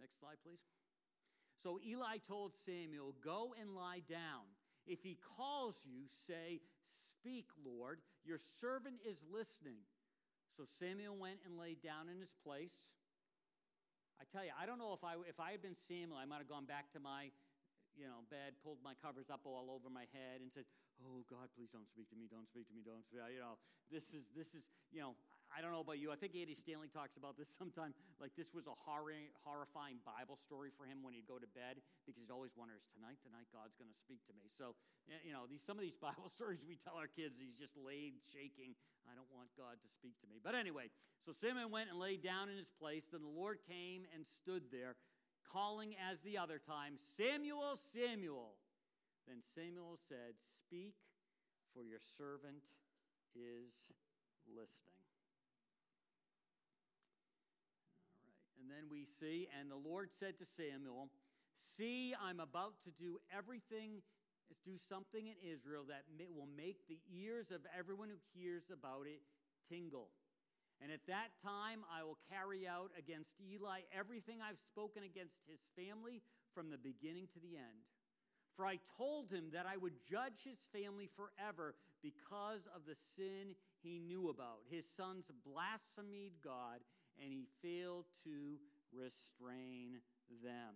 [0.00, 0.64] Next slide, please.
[1.62, 4.44] So Eli told Samuel, Go and lie down.
[4.86, 9.80] If he calls you, say, Speak, Lord, your servant is listening.
[10.56, 12.94] So Samuel went and lay down in his place.
[14.22, 16.38] I tell you, I don't know if I, if I had been Samuel, I might
[16.38, 17.34] have gone back to my
[17.94, 20.66] you know, bed, pulled my covers up all over my head and said,
[21.02, 23.56] "Oh God, please don't speak to me, don't speak to me, don't speak." You know,
[23.90, 25.14] this is this is you know,
[25.54, 26.10] I don't know about you.
[26.10, 27.94] I think Andy Stanley talks about this sometime.
[28.18, 32.18] Like this was a horrifying Bible story for him when he'd go to bed because
[32.18, 34.74] he'd always wonder, "Is tonight the night God's going to speak to me?" So
[35.22, 38.18] you know, these some of these Bible stories we tell our kids, he's just laid
[38.34, 38.74] shaking.
[39.06, 40.42] I don't want God to speak to me.
[40.42, 40.90] But anyway,
[41.22, 43.06] so Simon went and lay down in his place.
[43.06, 44.96] Then the Lord came and stood there
[45.54, 48.56] calling as the other time, Samuel, Samuel.
[49.28, 50.96] Then Samuel said, Speak,
[51.72, 52.64] for your servant
[53.34, 53.72] is
[54.48, 55.00] listening.
[58.12, 58.53] All right.
[58.64, 61.12] And then we see, and the Lord said to Samuel,
[61.60, 64.00] See, I'm about to do everything,
[64.64, 69.20] do something in Israel that will make the ears of everyone who hears about it
[69.68, 70.08] tingle.
[70.80, 75.60] And at that time, I will carry out against Eli everything I've spoken against his
[75.76, 76.24] family
[76.56, 77.84] from the beginning to the end.
[78.56, 83.52] For I told him that I would judge his family forever because of the sin
[83.82, 84.64] he knew about.
[84.70, 86.80] His sons blasphemed God,
[87.22, 88.58] and he failed to
[88.92, 90.00] restrain
[90.42, 90.74] them.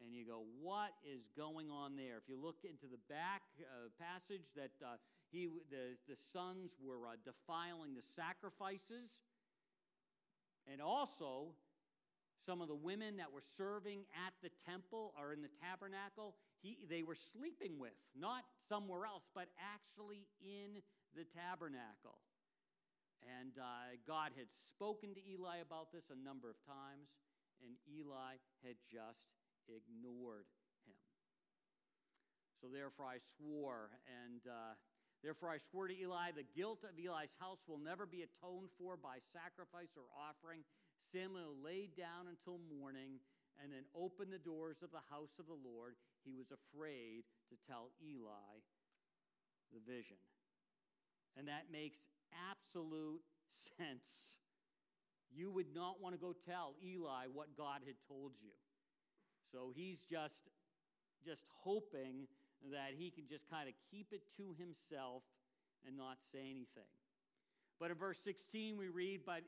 [0.00, 2.16] And you go, what is going on there?
[2.16, 4.96] If you look into the back uh, passage that uh,
[5.30, 9.20] he, the, the sons were uh, defiling the sacrifices.
[10.72, 11.52] And also,
[12.46, 16.78] some of the women that were serving at the temple or in the tabernacle, he,
[16.88, 20.80] they were sleeping with, not somewhere else, but actually in
[21.14, 22.18] the tabernacle.
[23.24, 27.12] And uh, God had spoken to Eli about this a number of times,
[27.60, 29.28] and Eli had just
[29.68, 30.48] ignored
[30.88, 30.96] him.
[32.60, 34.76] So therefore, I swore, and uh,
[35.20, 38.96] Therefore, I swore to Eli, the guilt of Eli's house will never be atoned for
[38.96, 40.64] by sacrifice or offering.
[41.12, 43.20] Samuel lay down until morning
[43.60, 46.00] and then opened the doors of the house of the Lord.
[46.24, 48.64] He was afraid to tell Eli
[49.76, 50.16] the vision.
[51.36, 52.00] And that makes
[52.50, 53.20] absolute
[53.78, 54.36] sense.
[55.32, 58.50] You would not want to go tell Eli what God had told you.
[59.52, 60.50] So he's just
[61.24, 62.26] just hoping
[62.72, 65.22] that he can just kind of keep it to himself
[65.86, 66.88] and not say anything.
[67.78, 69.42] But in verse 16, we read, But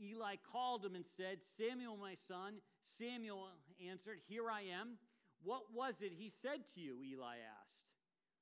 [0.00, 2.54] Eli called him and said, Samuel, my son.
[2.98, 3.48] Samuel
[3.88, 4.98] answered, Here I am.
[5.42, 7.02] What was it he said to you?
[7.02, 7.93] Eli asked.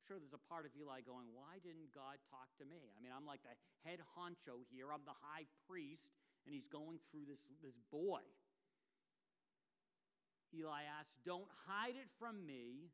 [0.07, 2.91] Sure there's a part of Eli going, Why didn't God talk to me?
[2.91, 3.55] I mean, I'm like the
[3.87, 6.11] head honcho here, I'm the high priest,
[6.47, 8.23] and he's going through this, this boy.
[10.51, 12.91] Eli asked, Don't hide it from me.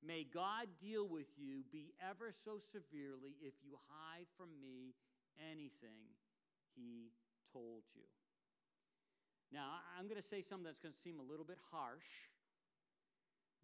[0.00, 4.96] May God deal with you, be ever so severely, if you hide from me
[5.36, 6.16] anything
[6.72, 7.12] he
[7.52, 8.08] told you.
[9.52, 12.08] Now, I'm going to say something that's going to seem a little bit harsh,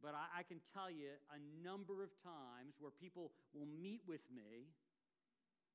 [0.02, 4.22] but I, I, can tell you a number of times where people will meet with
[4.34, 4.68] me,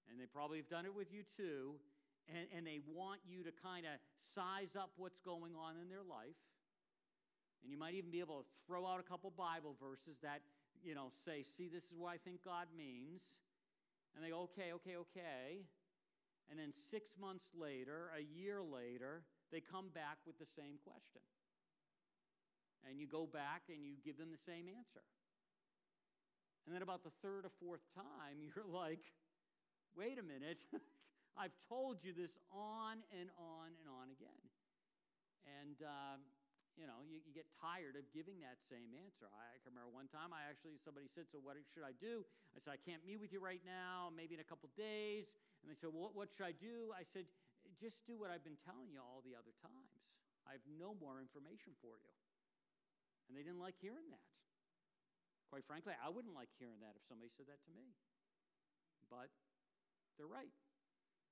[0.10, 1.76] and they probably have done it with you too,
[2.30, 6.06] and, and they want you to kind of size up what's going on in their
[6.06, 6.38] life.
[7.62, 10.42] And you might even be able to throw out a couple Bible verses that,
[10.84, 13.22] you know, say, see, this is what I think God means.
[14.16, 15.66] And they go, okay, okay, okay.
[16.50, 21.22] And then six months later, a year later, they come back with the same question.
[22.88, 25.06] And you go back and you give them the same answer.
[26.66, 29.06] And then about the third or fourth time, you're like,
[29.98, 30.66] wait a minute.
[31.40, 34.44] I've told you this on and on and on again.
[35.48, 36.20] And um,
[36.76, 39.28] you know, you, you, get tired of giving that same answer.
[39.28, 42.24] I, can remember one time I actually, somebody said, So what should I do?
[42.56, 45.32] I said, I can't meet with you right now, maybe in a couple days.
[45.62, 46.90] And they said, well, what, what should I do?
[46.96, 47.30] I said,
[47.78, 50.02] just do what I've been telling you all the other times.
[50.50, 52.14] I have no more information for you.
[53.32, 54.28] And they didn't like hearing that.
[55.48, 57.96] Quite frankly, I wouldn't like hearing that if somebody said that to me.
[59.08, 59.32] But
[60.20, 60.52] they're right.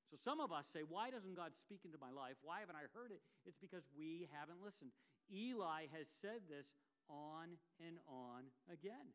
[0.07, 2.39] So some of us say, Why doesn't God speak into my life?
[2.39, 3.19] Why haven't I heard it?
[3.43, 4.95] It's because we haven't listened.
[5.27, 6.71] Eli has said this
[7.12, 9.12] on and on again.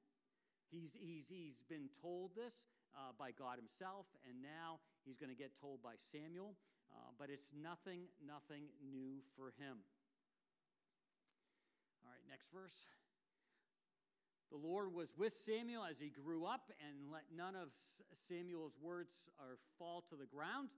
[0.68, 2.52] He's, he's, he's been told this
[2.92, 6.52] uh, by God Himself, and now he's going to get told by Samuel,
[6.92, 9.82] uh, but it's nothing, nothing new for him.
[12.04, 12.84] All right, next verse.
[14.52, 17.72] The Lord was with Samuel as he grew up, and let none of
[18.28, 20.68] Samuel's words or fall to the ground.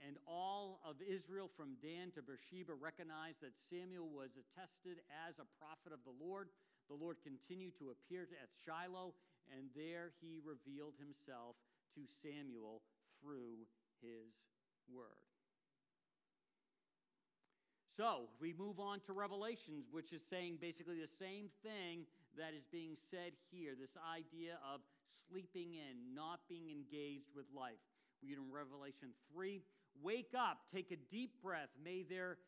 [0.00, 5.46] And all of Israel from Dan to Beersheba recognized that Samuel was attested as a
[5.60, 6.48] prophet of the Lord.
[6.88, 9.14] The Lord continued to appear at Shiloh,
[9.52, 11.54] and there he revealed himself
[11.94, 12.82] to Samuel
[13.20, 13.68] through
[14.00, 14.32] his
[14.90, 15.31] word.
[17.96, 22.06] So we move on to Revelations, which is saying basically the same thing
[22.38, 24.80] that is being said here this idea of
[25.28, 27.82] sleeping in, not being engaged with life.
[28.22, 29.60] We get in Revelation 3
[30.00, 31.68] Wake up, take a deep breath.
[31.84, 32.38] May there,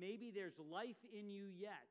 [0.00, 1.84] maybe there's life in you yet.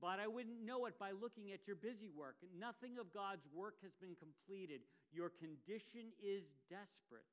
[0.00, 2.36] But I wouldn't know it by looking at your busy work.
[2.58, 4.80] Nothing of God's work has been completed.
[5.12, 7.28] Your condition is desperate.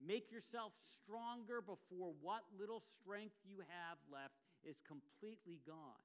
[0.00, 6.02] Make yourself stronger before what little strength you have left is completely gone.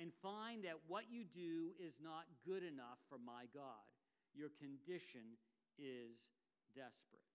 [0.00, 3.82] And find that what you do is not good enough for my God.
[4.34, 5.34] Your condition
[5.78, 6.14] is
[6.76, 7.26] desperate.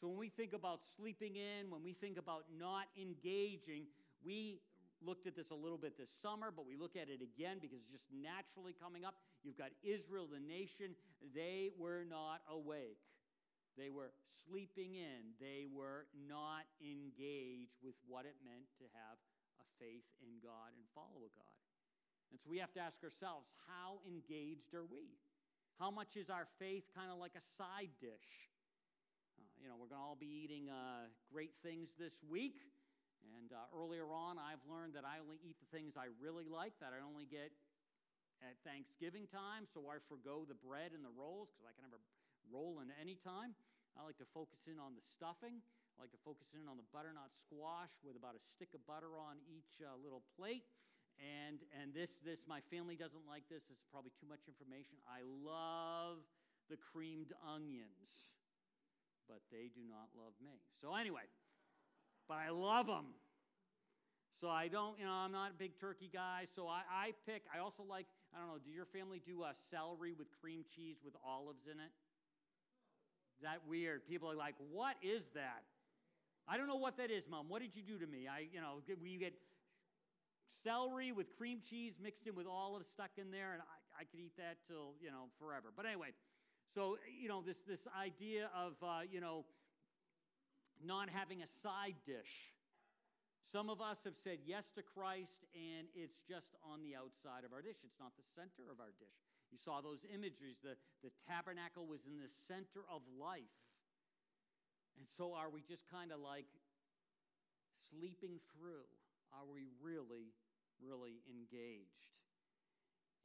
[0.00, 3.86] So when we think about sleeping in, when we think about not engaging,
[4.24, 4.60] we
[5.00, 7.78] looked at this a little bit this summer, but we look at it again because
[7.78, 9.14] it's just naturally coming up.
[9.42, 10.94] You've got Israel, the nation.
[11.34, 12.98] They were not awake.
[13.76, 14.12] They were
[14.44, 15.32] sleeping in.
[15.40, 19.16] They were not engaged with what it meant to have
[19.60, 21.60] a faith in God and follow a God.
[22.32, 25.20] And so we have to ask ourselves how engaged are we?
[25.80, 28.30] How much is our faith kind of like a side dish?
[29.36, 32.60] Uh, you know, we're going to all be eating uh, great things this week.
[33.38, 36.74] And uh, earlier on, I've learned that I only eat the things I really like,
[36.82, 37.54] that I only get
[38.42, 42.02] at Thanksgiving time, so I forego the bread and the rolls because I can never
[42.52, 43.56] roll in any time.
[43.96, 45.64] I like to focus in on the stuffing.
[45.96, 49.16] I like to focus in on the butternut squash with about a stick of butter
[49.16, 50.68] on each uh, little plate.
[51.20, 53.68] And, and this, this, my family doesn't like this.
[53.68, 54.96] Is probably too much information.
[55.04, 56.24] I love
[56.72, 58.32] the creamed onions,
[59.28, 60.64] but they do not love me.
[60.80, 61.28] So, anyway,
[62.28, 63.12] but I love them.
[64.40, 66.50] So I don't, you know, I'm not a big turkey guy.
[66.50, 69.54] So I, I pick, I also like, I don't know, do your family do a
[69.70, 71.94] celery with cream cheese with olives in it?
[73.42, 74.06] That weird?
[74.08, 75.62] People are like, what is that?
[76.48, 77.48] I don't know what that is, Mom.
[77.48, 78.26] What did you do to me?
[78.28, 79.34] I, you know, we get
[80.64, 84.20] celery with cream cheese mixed in with olives stuck in there, and I, I could
[84.20, 85.68] eat that till, you know, forever.
[85.74, 86.08] But anyway,
[86.74, 89.44] so, you know, this, this idea of, uh, you know,
[90.84, 92.54] not having a side dish.
[93.50, 97.52] Some of us have said yes to Christ, and it's just on the outside of
[97.52, 97.76] our dish.
[97.84, 99.31] It's not the center of our dish.
[99.52, 100.56] You saw those imageries.
[100.64, 103.52] The, the tabernacle was in the center of life.
[104.96, 106.48] And so, are we just kind of like
[107.92, 108.88] sleeping through?
[109.36, 110.32] Are we really,
[110.80, 112.08] really engaged?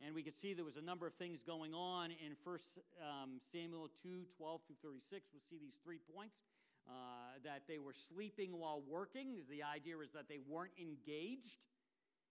[0.04, 2.60] And we can see there was a number of things going on in 1
[3.02, 5.32] um, Samuel 2 12 through 36.
[5.32, 6.44] We'll see these three points.
[6.88, 9.44] Uh, that they were sleeping while working.
[9.52, 11.60] The idea is that they weren't engaged.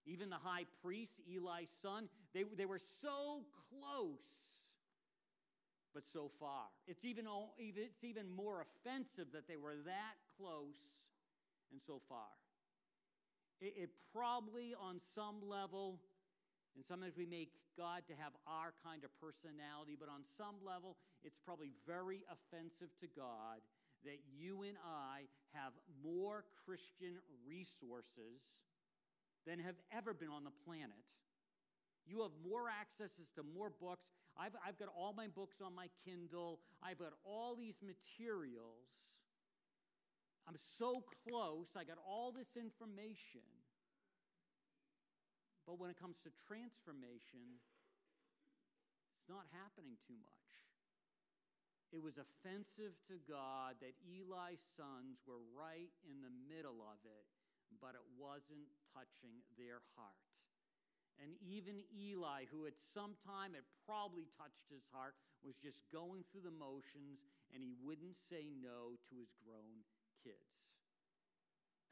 [0.07, 4.23] Even the high priest, Eli's son, they, they were so close,
[5.93, 6.67] but so far.
[6.87, 7.27] It's even,
[7.59, 10.79] it's even more offensive that they were that close
[11.73, 12.31] and so far.
[13.61, 15.99] It, it probably, on some level,
[16.77, 20.97] and sometimes we make God to have our kind of personality, but on some level,
[21.25, 23.61] it's probably very offensive to God
[24.05, 25.73] that you and I have
[26.05, 28.45] more Christian resources
[29.47, 31.07] than have ever been on the planet.
[32.07, 34.07] You have more accesses to more books.
[34.39, 36.61] I've, I've got all my books on my Kindle.
[36.83, 38.91] I've got all these materials.
[40.47, 41.75] I'm so close.
[41.75, 43.43] I got all this information.
[45.67, 47.59] But when it comes to transformation,
[49.19, 50.47] it's not happening too much.
[51.91, 57.27] It was offensive to God that Eli's sons were right in the middle of it,
[57.81, 60.21] but it wasn't touching their heart.
[61.17, 66.29] And even Eli, who at some time had probably touched his heart, was just going
[66.29, 69.81] through the motions and he wouldn't say no to his grown
[70.21, 70.57] kids.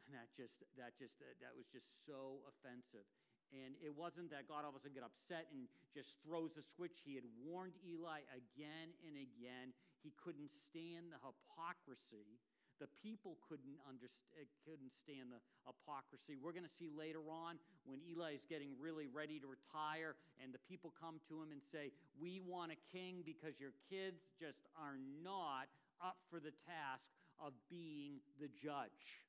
[0.04, 3.08] And that just, that just, uh, that was just so offensive.
[3.52, 6.64] And it wasn't that God all of a sudden got upset and just throws a
[6.64, 7.00] switch.
[7.00, 9.72] He had warned Eli again and again.
[10.04, 12.36] He couldn't stand the hypocrisy.
[12.80, 16.34] The people couldn't, understand, couldn't stand the hypocrisy.
[16.34, 20.50] We're going to see later on when Eli is getting really ready to retire, and
[20.52, 24.66] the people come to him and say, We want a king because your kids just
[24.74, 25.70] are not
[26.02, 29.22] up for the task of being the judge.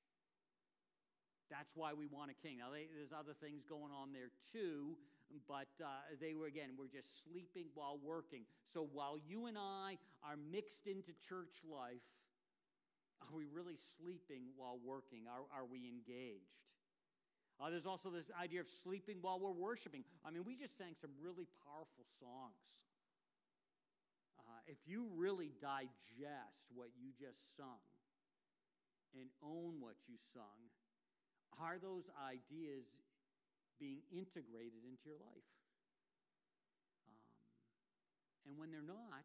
[1.49, 2.57] That's why we want a king.
[2.57, 4.97] Now, they, there's other things going on there too,
[5.47, 8.43] but uh, they were, again, we're just sleeping while working.
[8.73, 12.01] So while you and I are mixed into church life,
[13.31, 15.25] are we really sleeping while working?
[15.25, 16.65] Are, are we engaged?
[17.59, 20.03] Uh, there's also this idea of sleeping while we're worshiping.
[20.25, 22.59] I mean, we just sang some really powerful songs.
[24.37, 27.81] Uh, if you really digest what you just sung
[29.15, 30.69] and own what you sung,
[31.55, 32.83] are those ideas
[33.79, 35.49] being integrated into your life?
[37.07, 37.23] Um,
[38.51, 39.23] and when they're not,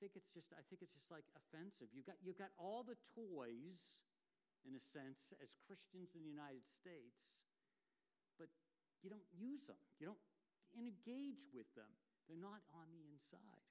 [0.00, 1.92] think it's just I think it's just like offensive.
[1.92, 4.00] You've got you've got all the toys,
[4.64, 7.44] in a sense, as Christians in the United States,
[8.40, 8.48] but
[9.04, 9.78] you don't use them.
[10.00, 10.24] You don't
[10.72, 11.92] engage with them.
[12.26, 13.68] They're not on the inside.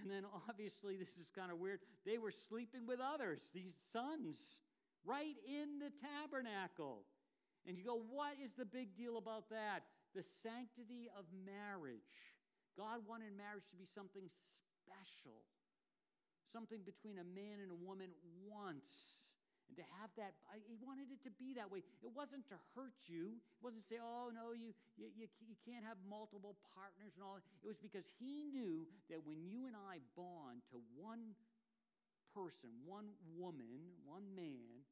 [0.00, 1.80] And then obviously, this is kind of weird.
[2.04, 4.58] They were sleeping with others, these sons
[5.04, 7.04] right in the tabernacle.
[7.68, 9.84] And you go, what is the big deal about that?
[10.14, 12.12] The sanctity of marriage.
[12.76, 14.28] God wanted marriage to be something
[14.84, 15.40] special,
[16.52, 18.12] something between a man and a woman
[18.44, 19.24] once.
[19.72, 20.36] And to have that,
[20.68, 21.80] he wanted it to be that way.
[22.04, 23.40] It wasn't to hurt you.
[23.40, 27.24] It wasn't to say, oh, no, you, you, you, you can't have multiple partners and
[27.24, 27.40] all.
[27.40, 31.32] It was because he knew that when you and I bond to one
[32.36, 34.84] person, one woman, one man,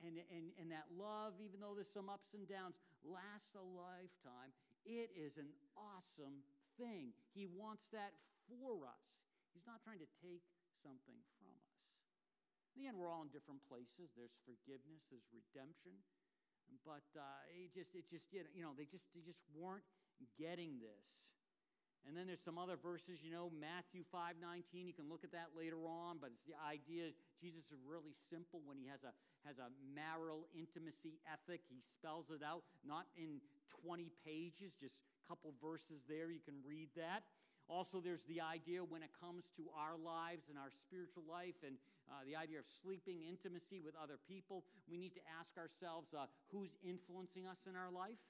[0.00, 4.52] and, and, and that love, even though there's some ups and downs, lasts a lifetime.
[4.84, 6.40] It is an awesome
[6.76, 7.14] thing.
[7.32, 8.14] He wants that
[8.46, 9.06] for us.
[9.54, 10.42] He's not trying to take
[10.82, 11.74] something from us.
[12.74, 14.10] In the end, we're all in different places.
[14.18, 15.94] There's forgiveness, there's redemption.
[16.82, 19.86] But uh, it just, it just, you know, they just, they just weren't
[20.34, 21.34] getting this.
[22.04, 24.84] And then there's some other verses, you know, Matthew 5 19.
[24.84, 28.60] You can look at that later on, but it's the idea Jesus is really simple
[28.68, 29.12] when he has a,
[29.48, 31.64] has a marital intimacy ethic.
[31.64, 33.40] He spells it out, not in
[33.86, 36.30] 20 pages, just couple verses there.
[36.30, 37.24] You can read that.
[37.68, 41.80] Also, there's the idea when it comes to our lives and our spiritual life and
[42.12, 46.28] uh, the idea of sleeping intimacy with other people, we need to ask ourselves uh,
[46.52, 48.20] who's influencing us in our life?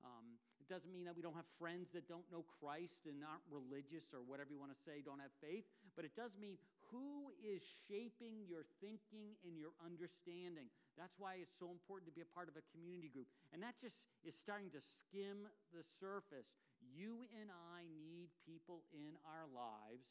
[0.00, 3.44] Um, it doesn't mean that we don't have friends that don't know Christ and aren't
[3.52, 6.56] religious or whatever you want to say, don't have faith, but it does mean
[6.90, 10.68] who is shaping your thinking and your understanding.
[10.98, 13.30] That's why it's so important to be a part of a community group.
[13.54, 16.50] And that just is starting to skim the surface.
[16.82, 20.10] You and I need people in our lives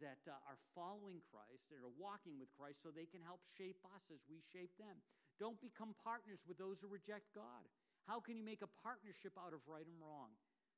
[0.00, 3.80] that uh, are following Christ, that are walking with Christ, so they can help shape
[3.96, 5.00] us as we shape them.
[5.40, 7.64] Don't become partners with those who reject God.
[8.04, 10.32] How can you make a partnership out of right and wrong?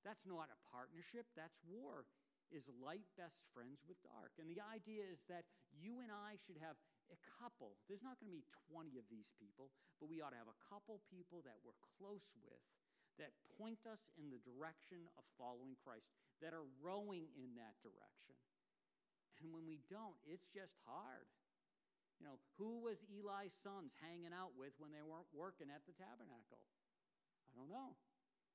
[0.07, 2.07] That's not a partnership, that's war.
[2.49, 4.33] Is light best friends with dark?
[4.41, 5.45] And the idea is that
[5.77, 6.81] you and I should have
[7.13, 7.77] a couple.
[7.89, 9.69] There's not going to be 20 of these people,
[10.01, 12.65] but we ought to have a couple people that we're close with
[13.19, 16.07] that point us in the direction of following Christ,
[16.39, 18.39] that are rowing in that direction.
[19.43, 21.27] And when we don't, it's just hard.
[22.19, 25.95] You know, who was Eli's sons hanging out with when they weren't working at the
[25.95, 26.63] tabernacle?
[27.47, 27.95] I don't know.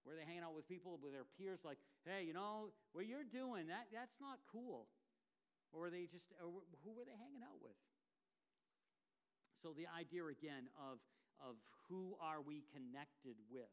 [0.04, 3.24] Were they hanging out with people with their peers like, hey, you know, what you're
[3.24, 4.88] doing, that, that's not cool?
[5.72, 6.52] Or were they just, or
[6.84, 7.80] who were they hanging out with?
[9.64, 11.00] So the idea again of,
[11.40, 11.56] of
[11.88, 13.72] who are we connected with.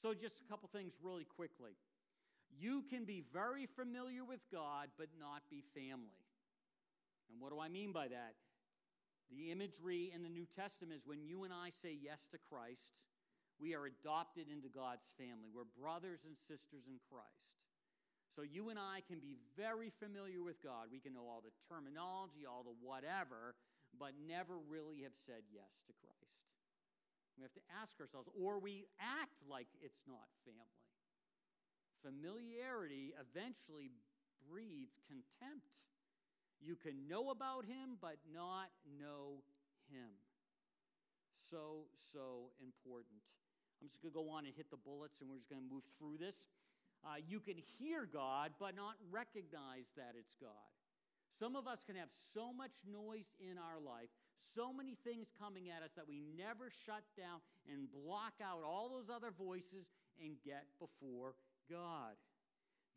[0.00, 1.74] So just a couple things really quickly.
[2.54, 6.22] You can be very familiar with God, but not be family.
[7.30, 8.34] And what do I mean by that?
[9.28, 12.94] The imagery in the New Testament is when you and I say yes to Christ,
[13.58, 15.50] we are adopted into God's family.
[15.50, 17.58] We're brothers and sisters in Christ.
[18.38, 20.94] So you and I can be very familiar with God.
[20.94, 23.58] We can know all the terminology, all the whatever,
[23.98, 26.38] but never really have said yes to Christ.
[27.34, 30.86] We have to ask ourselves, or we act like it's not family.
[32.02, 33.90] Familiarity eventually
[34.46, 35.66] breeds contempt.
[36.62, 39.42] You can know about him, but not know
[39.90, 40.10] him.
[41.50, 43.22] So, so important.
[43.80, 45.70] I'm just going to go on and hit the bullets, and we're just going to
[45.70, 46.50] move through this.
[47.06, 50.70] Uh, you can hear God, but not recognize that it's God.
[51.38, 54.10] Some of us can have so much noise in our life,
[54.42, 57.38] so many things coming at us that we never shut down
[57.70, 59.86] and block out all those other voices
[60.18, 61.38] and get before
[61.70, 62.18] God.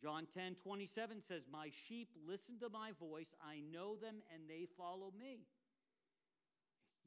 [0.02, 4.66] John 10 27 says, My sheep listen to my voice, I know them, and they
[4.76, 5.46] follow me.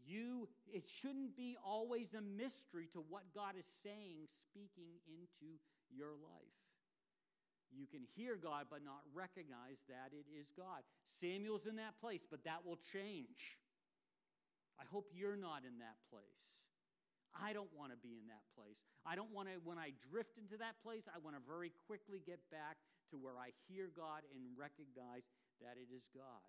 [0.06, 5.56] You, it shouldn't be always a mystery to what God is saying, speaking into
[5.88, 6.60] your life.
[7.72, 10.84] You can hear God but not recognize that it is God.
[11.18, 13.58] Samuel's in that place, but that will change.
[14.78, 16.54] I hope you're not in that place.
[17.34, 18.78] I don't want to be in that place.
[19.02, 22.22] I don't want to, when I drift into that place, I want to very quickly
[22.22, 22.78] get back
[23.10, 25.26] to where I hear God and recognize
[25.58, 26.46] that it is God.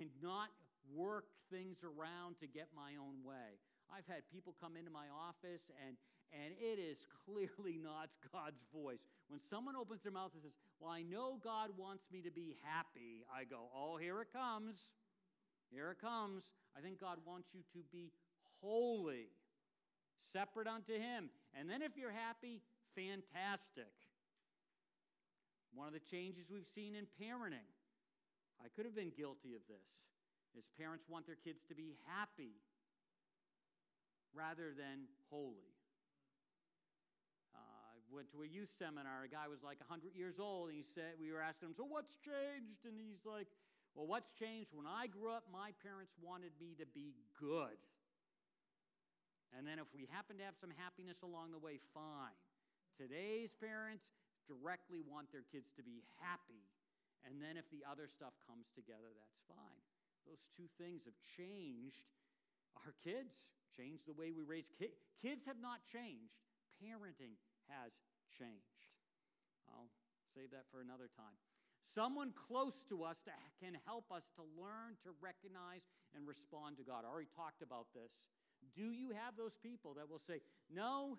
[0.00, 0.48] And not
[0.88, 3.58] work things around to get my own way.
[3.90, 5.96] I've had people come into my office and,
[6.30, 9.02] and it is clearly not God's voice.
[9.28, 12.56] When someone opens their mouth and says, Well, I know God wants me to be
[12.62, 14.90] happy, I go, Oh, here it comes.
[15.70, 16.50] Here it comes.
[16.76, 18.10] I think God wants you to be
[18.60, 19.30] holy
[20.32, 21.30] separate unto Him.
[21.58, 22.60] And then if you're happy,
[22.94, 23.90] fantastic.
[25.74, 27.70] One of the changes we've seen in parenting,
[28.58, 29.86] I could have been guilty of this,
[30.58, 32.58] is parents want their kids to be happy
[34.34, 35.74] rather than holy.
[37.54, 39.26] Uh, I went to a youth seminar.
[39.26, 41.86] A guy was like 100 years old, and he said, We were asking him, So
[41.86, 42.86] what's changed?
[42.86, 43.50] And he's like,
[43.94, 44.70] Well, what's changed?
[44.74, 47.78] When I grew up, my parents wanted me to be good.
[49.50, 52.38] And then if we happen to have some happiness along the way, fine.
[52.94, 54.06] Today's parents
[54.46, 56.62] directly want their kids to be happy.
[57.26, 59.82] And then if the other stuff comes together, that's fine.
[60.30, 62.06] Those two things have changed
[62.86, 63.34] our kids,
[63.74, 64.94] changed the way we raise kids.
[65.18, 66.38] Kids have not changed,
[66.78, 67.34] parenting
[67.66, 67.90] has
[68.38, 68.86] changed.
[69.66, 69.90] I'll
[70.30, 71.34] save that for another time.
[71.82, 75.82] Someone close to us to, can help us to learn to recognize
[76.14, 77.02] and respond to God.
[77.02, 78.14] I already talked about this.
[78.76, 81.18] Do you have those people that will say, No,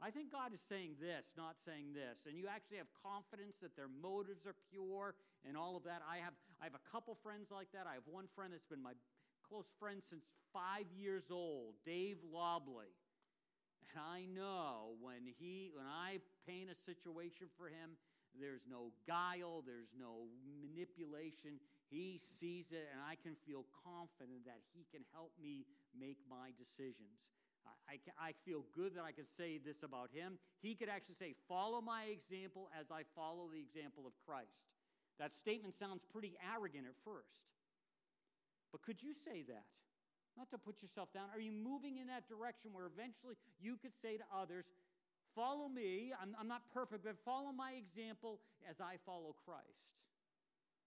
[0.00, 2.24] I think God is saying this, not saying this.
[2.24, 6.00] And you actually have confidence that their motives are pure and all of that.
[6.08, 7.84] I have, I have a couple friends like that.
[7.84, 8.96] I have one friend that's been my
[9.44, 12.96] close friend since five years old, Dave Lobley.
[13.92, 17.98] And I know when he when I paint a situation for him,
[18.38, 21.58] there's no guile, there's no manipulation.
[21.90, 26.54] He sees it, and I can feel confident that He can help me make my
[26.54, 27.18] decisions.
[27.66, 30.38] I, I, I, feel good that I can say this about Him.
[30.62, 34.56] He could actually say, Follow my example as I follow the example of Christ.
[35.18, 37.50] That statement sounds pretty arrogant at first.
[38.72, 39.66] But could you say that?
[40.38, 41.28] Not to put yourself down.
[41.34, 44.64] Are you moving in that direction where eventually you could say to others,
[45.34, 46.10] Follow me.
[46.20, 49.90] I'm, I'm not perfect, but follow my example as I follow Christ?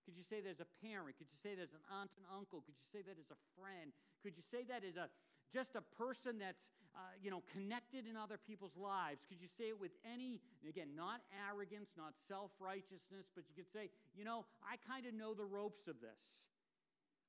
[0.04, 1.16] Could you say there's a parent?
[1.16, 2.60] Could you say there's an aunt and uncle?
[2.60, 3.96] Could you say that as a friend?
[4.20, 5.08] Could you say that as a
[5.54, 9.26] just a person that's uh, you know connected in other people's lives?
[9.30, 13.72] Could you say it with any again not arrogance, not self righteousness, but you could
[13.72, 16.44] say you know I kind of know the ropes of this.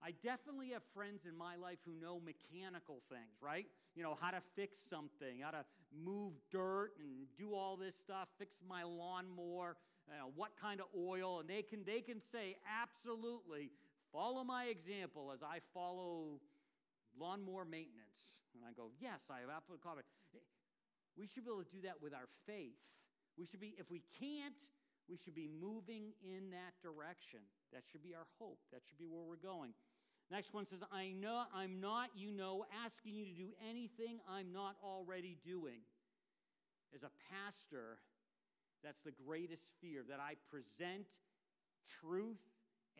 [0.04, 3.64] I definitely have friends in my life who know mechanical things, right?
[3.96, 5.64] You know, how to fix something, how to
[5.96, 9.76] move dirt and do all this stuff, fix my lawnmower,
[10.08, 13.70] you know, what kind of oil, and they can they can say absolutely
[14.12, 16.40] follow my example as I follow
[17.18, 18.44] lawnmower maintenance.
[18.54, 20.10] And I go, yes, I have absolute confidence.
[21.16, 22.78] We should be able to do that with our faith.
[23.38, 24.58] We should be, if we can't,
[25.08, 27.40] we should be moving in that direction.
[27.72, 28.58] That should be our hope.
[28.72, 29.74] That should be where we're going.
[30.30, 34.52] Next one says, I know I'm not, you know, asking you to do anything I'm
[34.52, 35.84] not already doing.
[36.94, 37.98] As a pastor,
[38.82, 41.06] that's the greatest fear that I present
[42.00, 42.40] truth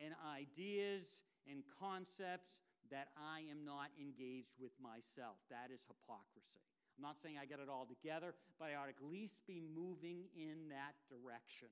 [0.03, 1.05] and ideas
[1.49, 2.51] and concepts
[2.91, 5.37] that I am not engaged with myself.
[5.49, 6.61] That is hypocrisy.
[6.97, 9.59] I'm not saying I get it all together, but I ought to at least be
[9.59, 11.67] moving in that direction.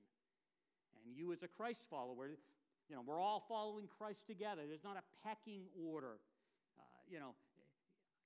[1.00, 2.36] And you, as a Christ follower,
[2.88, 4.62] you know, we're all following Christ together.
[4.68, 6.20] There's not a pecking order.
[6.76, 7.32] Uh, you know,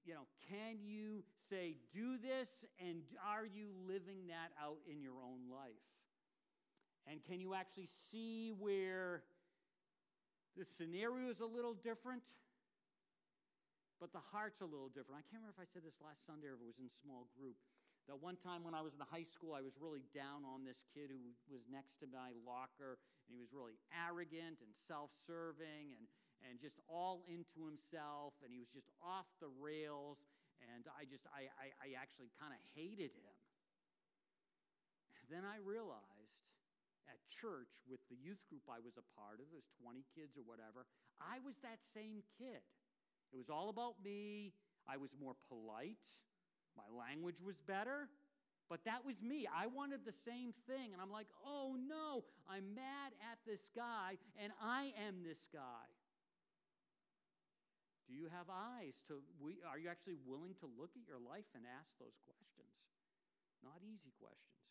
[0.04, 5.20] you know, can you say, do this, and are you living that out in your
[5.22, 5.84] own life?
[7.10, 9.22] And can you actually see where
[10.56, 12.22] the scenario is a little different,
[13.98, 15.20] but the heart's a little different?
[15.20, 17.26] I can't remember if I said this last Sunday or if it was in small
[17.34, 17.58] group.
[18.06, 20.80] That one time when I was in high school, I was really down on this
[20.96, 21.20] kid who
[21.52, 22.96] was next to my locker,
[23.28, 26.08] and he was really arrogant and self serving and
[26.46, 30.22] and just all into himself, and he was just off the rails.
[30.58, 33.36] And I just, I, I, I actually kind of hated him.
[35.28, 36.40] Then I realized
[37.04, 39.46] at church with the youth group I was a part of.
[39.52, 40.88] It was 20 kids or whatever.
[41.20, 42.64] I was that same kid.
[43.32, 44.52] It was all about me.
[44.88, 46.00] I was more polite.
[46.76, 48.08] My language was better.
[48.68, 49.48] But that was me.
[49.48, 50.92] I wanted the same thing.
[50.92, 55.88] And I'm like, oh no, I'm mad at this guy, and I am this guy.
[58.08, 59.20] Do you have eyes to,
[59.68, 62.72] are you actually willing to look at your life and ask those questions?
[63.60, 64.64] Not easy questions.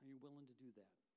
[0.00, 1.11] Are you willing to do that?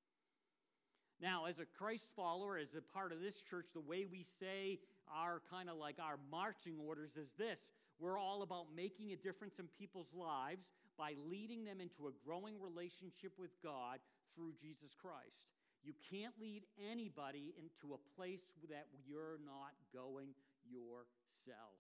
[1.22, 4.80] Now, as a Christ follower, as a part of this church, the way we say
[5.14, 7.60] our kind of like our marching orders is this
[8.00, 10.66] we're all about making a difference in people's lives
[10.98, 14.00] by leading them into a growing relationship with God
[14.36, 15.48] through Jesus Christ.
[15.84, 20.30] You can't lead anybody into a place that you're not going
[20.68, 21.80] yourself.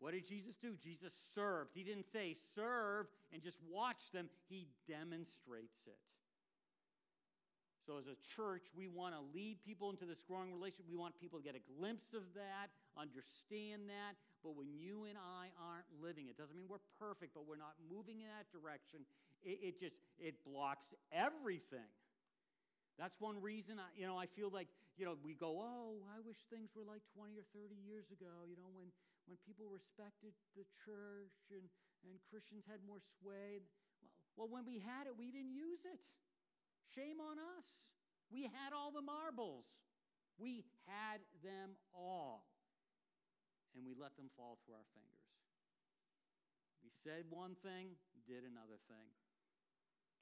[0.00, 0.74] What did Jesus do?
[0.82, 1.70] Jesus served.
[1.74, 5.98] He didn't say serve and just watch them, he demonstrates it.
[7.82, 10.86] So, as a church, we want to lead people into this growing relationship.
[10.86, 14.14] We want people to get a glimpse of that, understand that.
[14.46, 17.74] But when you and I aren't living it, doesn't mean we're perfect, but we're not
[17.90, 19.02] moving in that direction.
[19.42, 21.90] It, it just it blocks everything.
[23.00, 26.20] That's one reason I, you know, I feel like, you know, we go, oh, I
[26.22, 28.92] wish things were like 20 or 30 years ago, you know, when,
[29.26, 31.64] when people respected the church and,
[32.04, 33.58] and Christians had more sway.
[33.58, 35.98] Well, well, when we had it, we didn't use it.
[36.90, 37.66] Shame on us.
[38.30, 39.64] We had all the marbles.
[40.38, 42.48] We had them all.
[43.76, 45.26] And we let them fall through our fingers.
[46.82, 47.94] We said one thing,
[48.26, 49.08] did another thing.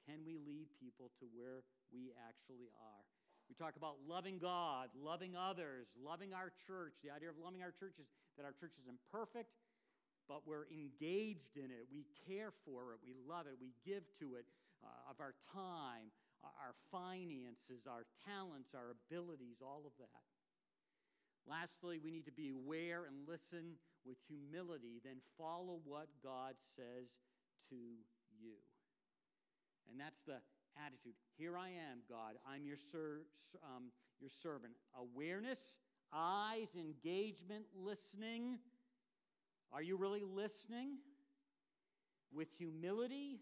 [0.05, 3.05] Can we lead people to where we actually are.
[3.51, 6.95] We talk about loving God, loving others, loving our church.
[7.03, 8.07] The idea of loving our church is
[8.39, 9.51] that our church is imperfect,
[10.31, 11.91] but we're engaged in it.
[11.91, 13.03] We care for it.
[13.03, 13.59] We love it.
[13.59, 14.47] We give to it
[14.79, 20.25] uh, of our time, our finances, our talents, our abilities, all of that.
[21.47, 27.09] Lastly, we need to be aware and listen with humility, then follow what God says
[27.69, 27.75] to
[28.39, 28.57] you.
[29.89, 30.37] And that's the
[30.85, 31.13] attitude.
[31.37, 32.35] Here I am, God.
[32.47, 33.25] I'm your, ser-
[33.63, 34.73] um, your servant.
[34.97, 35.75] Awareness,
[36.13, 38.59] eyes, engagement, listening.
[39.73, 40.97] Are you really listening?
[42.33, 43.39] With humility,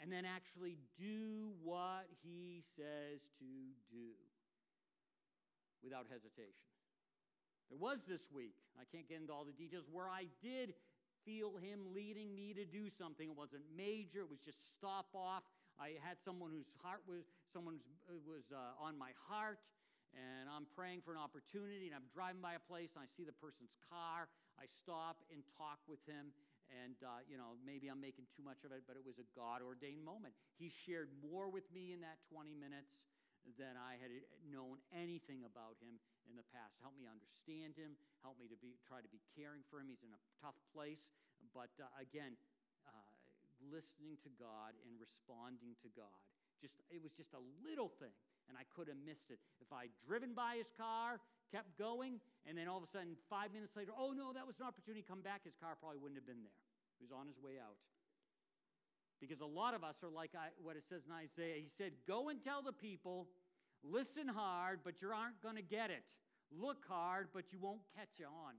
[0.00, 3.50] and then actually do what he says to
[3.90, 4.12] do
[5.82, 6.68] without hesitation.
[7.70, 10.74] There was this week, I can't get into all the details, where I did
[11.26, 13.26] feel him leading me to do something.
[13.26, 15.42] It wasn't major, it was just stop off.
[15.76, 17.82] I had someone whose heart was someone
[18.24, 19.60] was uh, on my heart,
[20.14, 23.26] and I'm praying for an opportunity, and I'm driving by a place, and I see
[23.26, 24.30] the person's car.
[24.56, 26.32] I stop and talk with him,
[26.70, 29.26] and uh, you know maybe I'm making too much of it, but it was a
[29.34, 30.34] God ordained moment.
[30.58, 32.98] He shared more with me in that 20 minutes
[33.54, 34.10] than I had
[34.50, 36.82] known anything about him in the past.
[36.82, 37.94] Help me understand him.
[38.26, 39.86] Help me to be try to be caring for him.
[39.86, 41.14] He's in a tough place,
[41.54, 42.34] but uh, again,
[43.64, 46.20] listening to God and responding to God.
[46.60, 48.12] Just it was just a little thing,
[48.48, 49.40] and I could have missed it.
[49.60, 51.20] If I'd driven by his car,
[51.52, 54.56] kept going, and then all of a sudden, five minutes later, oh no, that was
[54.60, 56.54] an opportunity to come back, his car probably wouldn't have been there.
[56.98, 57.76] He was on his way out.
[59.20, 61.56] Because a lot of us are like I, what it says in Isaiah.
[61.60, 63.26] He said, Go and tell the people,
[63.82, 66.04] listen hard, but you aren't going to get it.
[66.52, 68.54] Look hard, but you won't catch on.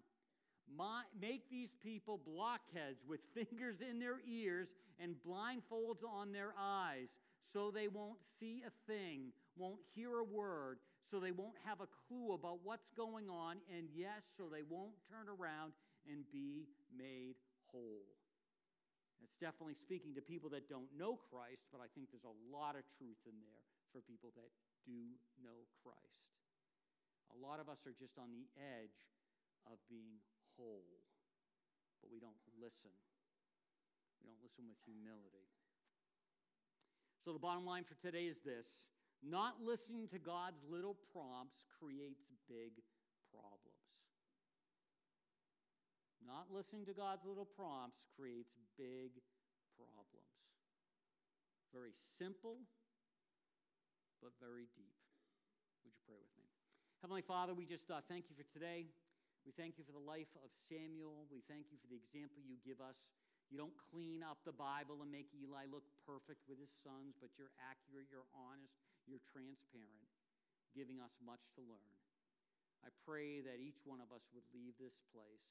[0.76, 4.68] My, make these people blockheads with fingers in their ears
[5.00, 7.08] and blindfolds on their eyes,
[7.54, 11.88] so they won't see a thing, won't hear a word, so they won't have a
[12.08, 15.72] clue about what's going on, and yes, so they won't turn around
[16.04, 17.40] and be made
[17.72, 18.04] whole.
[19.24, 22.78] It's definitely speaking to people that don't know Christ, but I think there's a lot
[22.78, 24.52] of truth in there for people that
[24.86, 26.28] do know Christ.
[27.34, 29.10] A lot of us are just on the edge
[29.68, 30.22] of being
[30.56, 31.02] whole,
[32.00, 32.94] but we don't listen.
[34.22, 35.48] We don't listen with humility.
[37.24, 38.88] So, the bottom line for today is this
[39.24, 42.78] not listening to God's little prompts creates big
[43.34, 43.78] problems.
[46.22, 49.16] Not listening to God's little prompts creates big
[49.80, 50.38] problems.
[51.72, 52.60] Very simple,
[54.20, 54.98] but very deep.
[55.84, 56.48] Would you pray with me?
[57.00, 58.90] Heavenly Father, we just uh, thank you for today.
[59.48, 61.24] We thank you for the life of Samuel.
[61.32, 63.00] We thank you for the example you give us.
[63.48, 67.32] You don't clean up the Bible and make Eli look perfect with his sons, but
[67.40, 68.76] you're accurate, you're honest,
[69.08, 70.12] you're transparent,
[70.76, 71.96] giving us much to learn.
[72.86, 75.48] I pray that each one of us would leave this place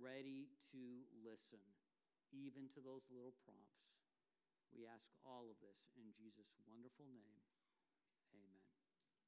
[0.00, 0.82] ready to
[1.22, 1.62] listen,
[2.34, 3.84] even to those little prompts.
[4.74, 7.53] We ask all of this in Jesus' wonderful name.